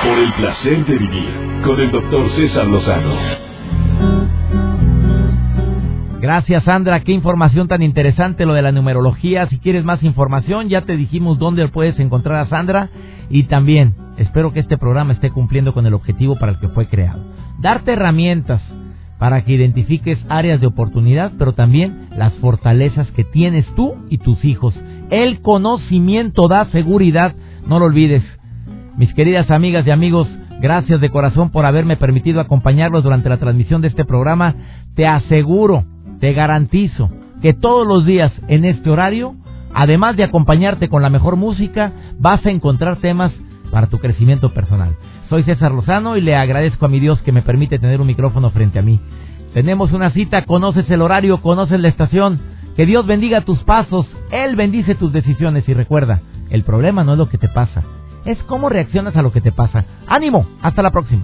Por 0.04 0.20
el 0.20 0.34
placer 0.34 0.86
de 0.86 0.98
vivir 0.98 1.62
con 1.64 1.80
el 1.80 1.92
doctor 1.92 2.32
César 2.36 2.68
Lozano. 2.68 4.39
Gracias 6.22 6.66
Sandra, 6.66 7.00
qué 7.00 7.14
información 7.14 7.70
tan 7.70 7.82
interesante 7.82 8.46
lo 8.46 8.54
de 8.54 8.62
la 8.62 8.74
numerología. 8.74 9.48
Si 9.48 9.58
quieres 9.58 9.86
más 9.86 10.04
información, 10.04 10.68
ya 10.68 10.82
te 10.82 10.98
dijimos 10.98 11.40
dónde 11.40 11.70
puedes 11.70 11.98
encontrar 11.98 12.36
a 12.42 12.50
Sandra 12.50 12.90
y 13.30 13.44
también 13.44 13.96
espero 14.18 14.52
que 14.52 14.60
este 14.60 14.78
programa 14.78 15.14
esté 15.14 15.32
cumpliendo 15.32 15.74
con 15.74 15.86
el 15.86 15.94
objetivo 15.94 16.38
para 16.38 16.52
el 16.52 16.60
que 16.60 16.68
fue 16.68 16.88
creado. 16.88 17.24
Darte 17.60 17.94
herramientas 17.94 18.62
para 19.18 19.46
que 19.46 19.54
identifiques 19.54 20.18
áreas 20.28 20.60
de 20.60 20.68
oportunidad, 20.68 21.32
pero 21.40 21.54
también 21.54 22.10
las 22.14 22.34
fortalezas 22.36 23.10
que 23.12 23.24
tienes 23.24 23.66
tú 23.76 23.96
y 24.10 24.18
tus 24.18 24.44
hijos. 24.44 24.76
El 25.10 25.42
conocimiento 25.42 26.50
da 26.50 26.66
seguridad, 26.72 27.34
no 27.66 27.80
lo 27.80 27.86
olvides. 27.86 28.24
Mis 28.98 29.14
queridas 29.14 29.50
amigas 29.52 29.88
y 29.88 29.92
amigos, 29.92 30.28
gracias 30.60 31.00
de 31.00 31.10
corazón 31.10 31.50
por 31.50 31.66
haberme 31.66 31.96
permitido 31.96 32.42
acompañarlos 32.42 33.06
durante 33.06 33.30
la 33.30 33.38
transmisión 33.38 33.82
de 33.82 33.88
este 33.88 34.04
programa. 34.04 34.56
Te 34.96 35.08
aseguro 35.08 35.86
te 36.20 36.34
garantizo 36.34 37.10
que 37.42 37.54
todos 37.54 37.88
los 37.88 38.06
días 38.06 38.32
en 38.48 38.66
este 38.66 38.90
horario, 38.90 39.36
además 39.74 40.18
de 40.18 40.24
acompañarte 40.24 40.90
con 40.90 41.02
la 41.02 41.10
mejor 41.10 41.36
música, 41.36 41.94
vas 42.20 42.46
a 42.46 42.52
encontrar 42.52 42.98
temas 42.98 43.32
para 43.72 43.88
tu 43.88 44.00
crecimiento 44.00 44.54
personal. 44.54 44.96
Soy 45.30 45.44
César 45.44 45.72
Lozano 45.72 46.18
y 46.18 46.22
le 46.22 46.36
agradezco 46.36 46.86
a 46.86 46.90
mi 46.90 47.00
Dios 47.00 47.22
que 47.22 47.32
me 47.32 47.42
permite 47.42 47.80
tener 47.80 48.02
un 48.02 48.08
micrófono 48.08 48.50
frente 48.50 48.80
a 48.80 48.82
mí. 48.82 49.00
Tenemos 49.54 49.92
una 49.94 50.12
cita, 50.12 50.46
conoces 50.46 50.90
el 50.90 51.02
horario, 51.02 51.42
conoces 51.42 51.80
la 51.80 51.88
estación. 51.88 52.40
Que 52.76 52.86
Dios 52.86 53.06
bendiga 53.06 53.42
tus 53.42 53.60
pasos, 53.60 54.08
Él 54.32 54.56
bendice 54.56 54.96
tus 54.96 55.12
decisiones 55.12 55.68
y 55.68 55.74
recuerda, 55.74 56.22
el 56.50 56.64
problema 56.64 57.04
no 57.04 57.14
es 57.14 57.18
lo 57.18 57.30
que 57.30 57.38
te 57.38 57.50
pasa, 57.50 57.84
es 58.26 58.38
cómo 58.44 58.70
reaccionas 58.70 59.16
a 59.18 59.22
lo 59.22 59.32
que 59.32 59.42
te 59.42 59.52
pasa. 59.52 59.86
Ánimo, 60.08 60.48
hasta 60.62 60.82
la 60.82 60.92
próxima. 60.92 61.24